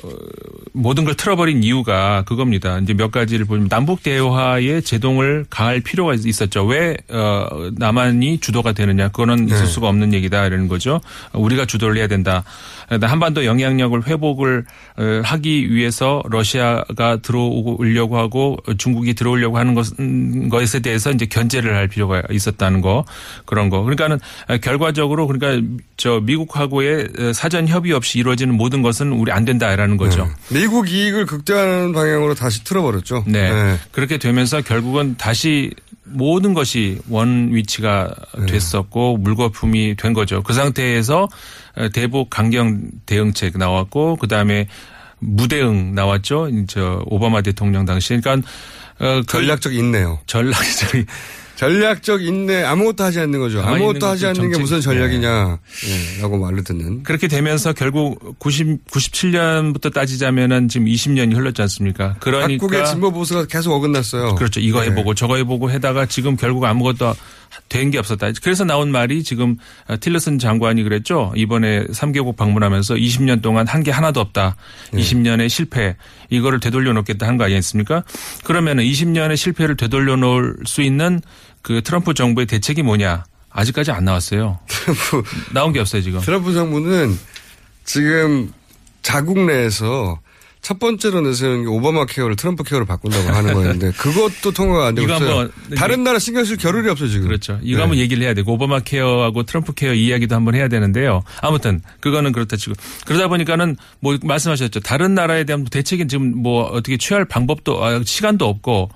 모든 0.74 1.06
걸 1.06 1.14
틀어버린 1.16 1.62
이유가 1.64 2.24
그겁니다. 2.24 2.80
이제 2.80 2.96
몇 2.96 3.12
가지를 3.12 3.46
보면 3.46 3.70
남북 3.70 4.02
대화에 4.02 4.82
제동을 4.82 5.46
가할 5.52 5.82
필요가 5.82 6.16
있- 6.16 6.26
있었죠. 6.26 6.66
왜 6.66 6.98
어 7.10 7.70
남한이 7.78 8.40
주도가 8.40 8.72
되느냐? 8.72 9.10
그거는 9.10 9.48
있을 9.48 9.60
네. 9.60 9.66
수가 9.68 9.88
없는 9.88 10.14
얘기다 10.14 10.48
이러는 10.48 10.68
거죠. 10.68 11.00
어, 11.32 11.40
우리가 11.40 11.66
주도를 11.68 11.98
해야 11.98 12.08
된다. 12.08 12.44
그러니까 12.88 13.08
한반도 13.08 13.46
영향력을 13.46 14.08
회복을 14.08 14.66
어, 14.98 15.22
하기 15.24 15.74
위해서 15.74 16.22
러시아가 16.30 17.18
들어오려고 17.18 18.18
하고 18.18 18.58
중국이 18.78 19.14
들어오려고 19.14 19.58
하는 19.58 19.74
것, 19.74 20.00
음, 20.00 20.50
것에 20.50 20.80
대해서 20.80 21.12
이제 21.12 21.26
견제를 21.26 21.76
할 21.76 21.88
필요가 21.88 22.22
있었다는 22.30 22.82
거 22.82 23.06
그런 23.46 23.70
거. 23.70 23.82
그러니까는 23.82 24.20
결과적으로 24.62 25.28
그러니까 25.28 25.68
저 25.98 26.20
미국하고의 26.22 27.10
어, 27.20 27.34
사전 27.34 27.68
협의 27.68 27.94
없이 27.94 28.20
이루어지는 28.20 28.56
모든 28.56 28.82
것은 28.82 29.12
우리 29.12 29.32
안 29.32 29.46
된다라는 29.46 29.98
거죠. 29.98 30.30
네. 30.50 30.60
미국 30.62 30.90
이익을 30.90 31.26
극대화하는 31.26 31.94
방향으로 31.94 32.36
다시 32.36 32.64
틀어버렸죠. 32.64 33.24
네. 33.28 33.52
네. 33.52 33.78
그렇게 33.92 34.18
되면서 34.18 34.62
결국은 34.62 35.16
다시 35.18 35.72
모든 36.06 36.54
것이 36.54 37.00
원 37.10 37.54
위치가 37.54 38.14
네. 38.38 38.46
됐었고 38.46 39.18
물거품이 39.18 39.96
된 39.96 40.14
거죠. 40.14 40.42
그 40.44 40.54
상태에서 40.54 41.28
어, 41.76 41.90
대북 41.90 42.30
강경 42.30 42.92
대응책 43.06 43.58
나왔고 43.58 44.18
그다음에 44.18 44.68
무대응 45.20 45.96
나왔죠. 45.96 46.50
저 46.68 47.04
오바마 47.08 47.42
대통령 47.42 47.86
당시. 47.86 48.18
그러니까 48.18 48.48
어, 49.00 49.22
그 49.22 49.26
전략적 49.26 49.74
인내요. 49.74 50.20
전략적인 50.28 51.06
전략적 51.56 52.24
인내 52.24 52.64
아무것도 52.64 53.04
하지 53.04 53.20
않는 53.20 53.40
거죠. 53.40 53.62
아무것도 53.62 54.06
하지 54.06 54.26
않는 54.28 54.52
게 54.52 54.58
무슨 54.58 54.82
정책. 54.82 55.00
전략이냐. 55.00 55.60
예, 55.88 56.22
라고 56.22 56.38
말을 56.38 56.64
듣는. 56.64 57.04
그렇게 57.04 57.28
되면서 57.28 57.74
결국 57.74 58.38
90, 58.40 58.86
97년부터 58.88 59.94
따지자면은 59.94 60.68
지금 60.68 60.88
20년이 60.88 61.36
흘렀지 61.36 61.62
않습니까? 61.64 62.16
그러니까 62.20 62.48
각국의 62.48 62.86
진보 62.86 63.12
보수가 63.12 63.48
계속 63.48 63.74
어긋났어요. 63.74 64.36
그렇죠. 64.36 64.60
이거 64.60 64.82
네. 64.82 64.88
해보고 64.90 65.14
저거 65.14 65.38
해보고 65.38 65.72
해다가 65.72 66.06
지금 66.06 66.36
결국 66.36 66.66
아무것도 66.66 67.14
된 67.70 67.92
게 67.92 67.98
없었다. 67.98 68.32
그래서 68.44 68.64
나온 68.64 68.92
말이 68.92 69.24
지금 69.24 69.58
틸러슨 70.00 70.40
장관이 70.40 70.84
그랬죠. 70.84 71.32
이번에 71.36 71.86
3개국 71.86 72.36
방문하면서 72.36 72.96
20년 72.96 73.42
동안 73.42 73.68
한 73.68 73.84
게 73.84 73.92
하나도 73.92 74.20
없다. 74.20 74.56
네. 74.92 75.02
20년의 75.02 75.50
실패. 75.50 75.96
이거를 76.30 76.60
되돌려 76.60 76.94
놓겠다 76.94 77.28
한 77.28 77.38
거 77.38 77.44
아니겠습니까? 77.46 78.04
그러면은 78.44 78.84
20년의 78.84 79.38
실패를 79.38 79.78
되돌려 79.78 80.16
놓을 80.16 80.56
수 80.66 80.82
있는 80.82 81.22
그 81.62 81.82
트럼프 81.84 82.14
정부의 82.14 82.48
대책이 82.48 82.82
뭐냐? 82.84 83.26
아직까지 83.50 83.92
안 83.92 84.06
나왔어요. 84.06 84.60
나온 85.54 85.72
게 85.74 85.80
없어요, 85.80 86.02
지금. 86.02 86.20
트럼프 86.20 86.54
정부는 86.54 87.18
지금 87.86 88.52
자국 89.02 89.40
내에서 89.40 90.20
첫 90.66 90.80
번째로 90.80 91.22
내세우는 91.22 91.62
게 91.62 91.68
오바마 91.70 92.08
케어를 92.08 92.36
트럼프 92.36 92.64
케어로 92.64 92.86
바꾼다고 92.86 93.30
하는 93.30 93.54
거였는데 93.54 93.92
그것도 94.02 94.50
통과가 94.52 94.88
안 94.88 94.96
되고 94.96 95.14
있어요. 95.14 95.48
다른 95.78 96.04
나라 96.04 96.18
신경 96.18 96.44
쓸 96.44 96.58
겨를이 96.58 96.90
없어요 96.90 97.08
지금. 97.08 97.28
그렇죠. 97.28 97.60
이거 97.62 97.78
네. 97.78 97.82
한번 97.84 98.00
얘기를 98.00 98.24
해야 98.24 98.34
되고 98.34 98.52
오바마 98.54 98.80
케어하고 98.80 99.44
트럼프 99.44 99.74
케어 99.74 99.94
이야기도 99.94 100.34
한번 100.34 100.56
해야 100.56 100.68
되는데요. 100.68 101.22
아무튼 101.42 101.82
그거는 102.00 102.32
그렇다 102.32 102.58
치고 102.58 102.74
그러다 103.06 103.28
보니까는 103.28 103.78
뭐 104.00 104.18
말씀하셨죠. 104.24 104.80
다른 104.80 105.14
나라에 105.14 105.44
대한 105.44 105.66
대책은 105.66 106.08
지금 106.08 106.42
뭐 106.42 106.64
어떻게 106.64 106.98
취할 106.98 107.26
방법도 107.26 107.86
아, 107.86 108.02
시간도 108.04 108.48
없고 108.48 108.90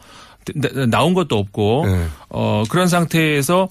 나- 0.56 0.86
나온 0.88 1.14
것도 1.14 1.38
없고 1.38 1.84
네. 1.86 2.08
어 2.30 2.64
그런 2.68 2.88
상태에서 2.88 3.68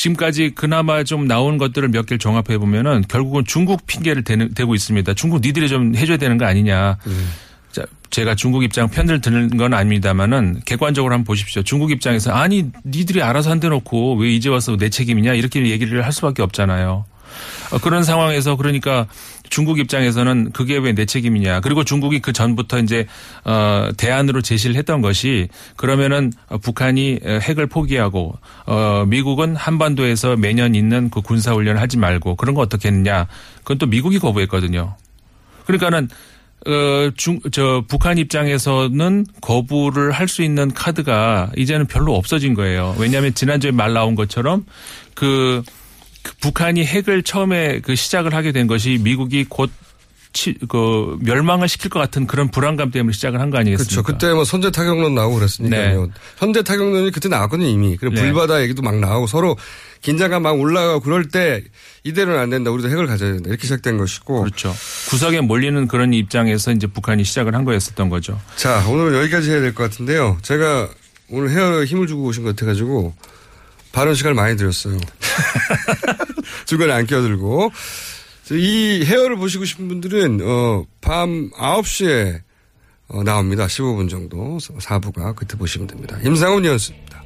지금까지 0.00 0.52
그나마 0.54 1.04
좀 1.04 1.26
나온 1.26 1.58
것들을 1.58 1.86
몇 1.90 2.06
개를 2.06 2.18
종합해 2.18 2.56
보면은 2.56 3.04
결국은 3.06 3.44
중국 3.46 3.86
핑계를 3.86 4.24
대는, 4.24 4.54
대고 4.54 4.74
있습니다. 4.74 5.12
중국 5.12 5.42
니들이 5.42 5.68
좀 5.68 5.94
해줘야 5.94 6.16
되는 6.16 6.38
거 6.38 6.46
아니냐. 6.46 6.96
자, 7.70 7.84
제가 8.08 8.34
중국 8.34 8.64
입장 8.64 8.88
편을 8.88 9.20
드는 9.20 9.58
건 9.58 9.74
아닙니다만은 9.74 10.62
객관적으로 10.64 11.12
한번 11.12 11.24
보십시오. 11.26 11.62
중국 11.62 11.90
입장에서 11.90 12.32
아니 12.32 12.70
니들이 12.86 13.22
알아서 13.22 13.50
한대 13.50 13.68
놓고 13.68 14.16
왜 14.16 14.30
이제 14.30 14.48
와서 14.48 14.78
내 14.78 14.88
책임이냐 14.88 15.34
이렇게 15.34 15.66
얘기를 15.66 16.02
할 16.02 16.12
수밖에 16.12 16.40
없잖아요. 16.42 17.04
어, 17.72 17.78
그런 17.78 18.02
상황에서 18.02 18.56
그러니까 18.56 19.06
중국 19.50 19.78
입장에서는 19.78 20.52
그게 20.52 20.78
왜 20.78 20.92
내 20.92 21.04
책임이냐. 21.04 21.60
그리고 21.60 21.84
중국이 21.84 22.20
그 22.20 22.32
전부터 22.32 22.78
이제 22.80 23.06
어 23.44 23.90
대안으로 23.96 24.40
제시를 24.42 24.76
했던 24.76 25.02
것이 25.02 25.48
그러면은 25.76 26.32
북한이 26.62 27.20
핵을 27.24 27.66
포기하고 27.66 28.38
어 28.66 29.04
미국은 29.06 29.56
한반도에서 29.56 30.36
매년 30.36 30.74
있는 30.74 31.10
그 31.10 31.20
군사 31.20 31.52
훈련을 31.52 31.80
하지 31.80 31.96
말고 31.98 32.36
그런 32.36 32.54
거 32.54 32.62
어떻게 32.62 32.88
했느냐. 32.88 33.26
그건 33.58 33.78
또 33.78 33.86
미국이 33.86 34.18
거부했거든요. 34.18 34.94
그러니까는 35.66 36.08
어, 36.66 37.10
중, 37.16 37.40
저, 37.52 37.82
북한 37.88 38.18
입장에서는 38.18 39.24
거부를 39.40 40.12
할 40.12 40.28
수 40.28 40.42
있는 40.42 40.70
카드가 40.74 41.50
이제는 41.56 41.86
별로 41.86 42.14
없어진 42.14 42.52
거예요. 42.52 42.94
왜냐하면 42.98 43.32
지난주에 43.32 43.70
말 43.70 43.94
나온 43.94 44.14
것처럼 44.14 44.66
그, 45.14 45.62
그 45.64 45.79
북한이 46.40 46.84
핵을 46.84 47.22
처음에 47.22 47.80
그 47.80 47.94
시작을 47.94 48.34
하게 48.34 48.52
된 48.52 48.66
것이 48.66 48.98
미국이 49.02 49.44
곧 49.48 49.70
치, 50.32 50.54
그 50.68 51.18
멸망을 51.22 51.68
시킬 51.68 51.90
것 51.90 51.98
같은 51.98 52.24
그런 52.28 52.52
불안감 52.52 52.92
때문에 52.92 53.12
시작을 53.12 53.40
한 53.40 53.50
거 53.50 53.58
아니겠습니까? 53.58 54.02
그렇죠. 54.02 54.02
그때 54.04 54.32
뭐 54.32 54.44
선제 54.44 54.70
타격론 54.70 55.12
나오고 55.16 55.36
그랬으니까요. 55.36 56.06
네. 56.06 56.12
선제 56.38 56.62
타격론이 56.62 57.10
그때 57.10 57.28
나왔거든요 57.28 57.66
이미. 57.68 57.96
그리고 57.96 58.14
네. 58.14 58.22
불바다 58.22 58.62
얘기도 58.62 58.80
막 58.82 58.94
나오고 59.00 59.26
서로 59.26 59.56
긴장감 60.02 60.42
막 60.44 60.52
올라가고 60.52 61.00
그럴 61.00 61.26
때 61.28 61.64
이대로는 62.04 62.38
안 62.38 62.48
된다. 62.48 62.70
우리도 62.70 62.88
핵을 62.90 63.08
가져야 63.08 63.32
된다. 63.32 63.48
이렇게 63.48 63.64
시작된 63.64 63.98
것이고. 63.98 64.42
그렇죠. 64.42 64.72
구석에 65.08 65.40
몰리는 65.40 65.88
그런 65.88 66.14
입장에서 66.14 66.70
이제 66.70 66.86
북한이 66.86 67.24
시작을 67.24 67.56
한 67.56 67.64
거였었던 67.64 68.08
거죠. 68.08 68.40
자, 68.56 68.86
오늘은 68.88 69.18
여기까지 69.20 69.50
해야 69.50 69.60
될 69.60 69.74
것 69.74 69.82
같은데요. 69.90 70.38
제가 70.42 70.88
오늘 71.28 71.50
헤어에 71.50 71.86
힘을 71.86 72.06
주고 72.06 72.22
오신 72.26 72.44
것 72.44 72.54
같아가지고 72.54 73.14
발언 73.92 74.14
시간을 74.14 74.34
많이 74.34 74.56
드렸어요. 74.56 74.98
중간에 76.66 76.92
안 76.92 77.06
끼어들고. 77.06 77.72
이 78.52 79.04
헤어를 79.04 79.36
보시고 79.36 79.64
싶은 79.64 79.86
분들은, 79.88 80.40
어, 80.42 80.84
밤 81.00 81.50
9시에 81.50 82.40
어, 83.08 83.22
나옵니다. 83.24 83.66
15분 83.66 84.08
정도. 84.08 84.58
4부가 84.58 85.34
그때 85.34 85.56
보시면 85.56 85.86
됩니다. 85.86 86.18
임상훈 86.24 86.64
이었습니다. 86.64 87.22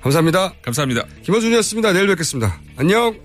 감사합니다. 0.00 0.54
감사합니다. 0.62 1.04
김호준이었습니다. 1.24 1.92
내일 1.92 2.06
뵙겠습니다. 2.08 2.60
안녕. 2.76 3.18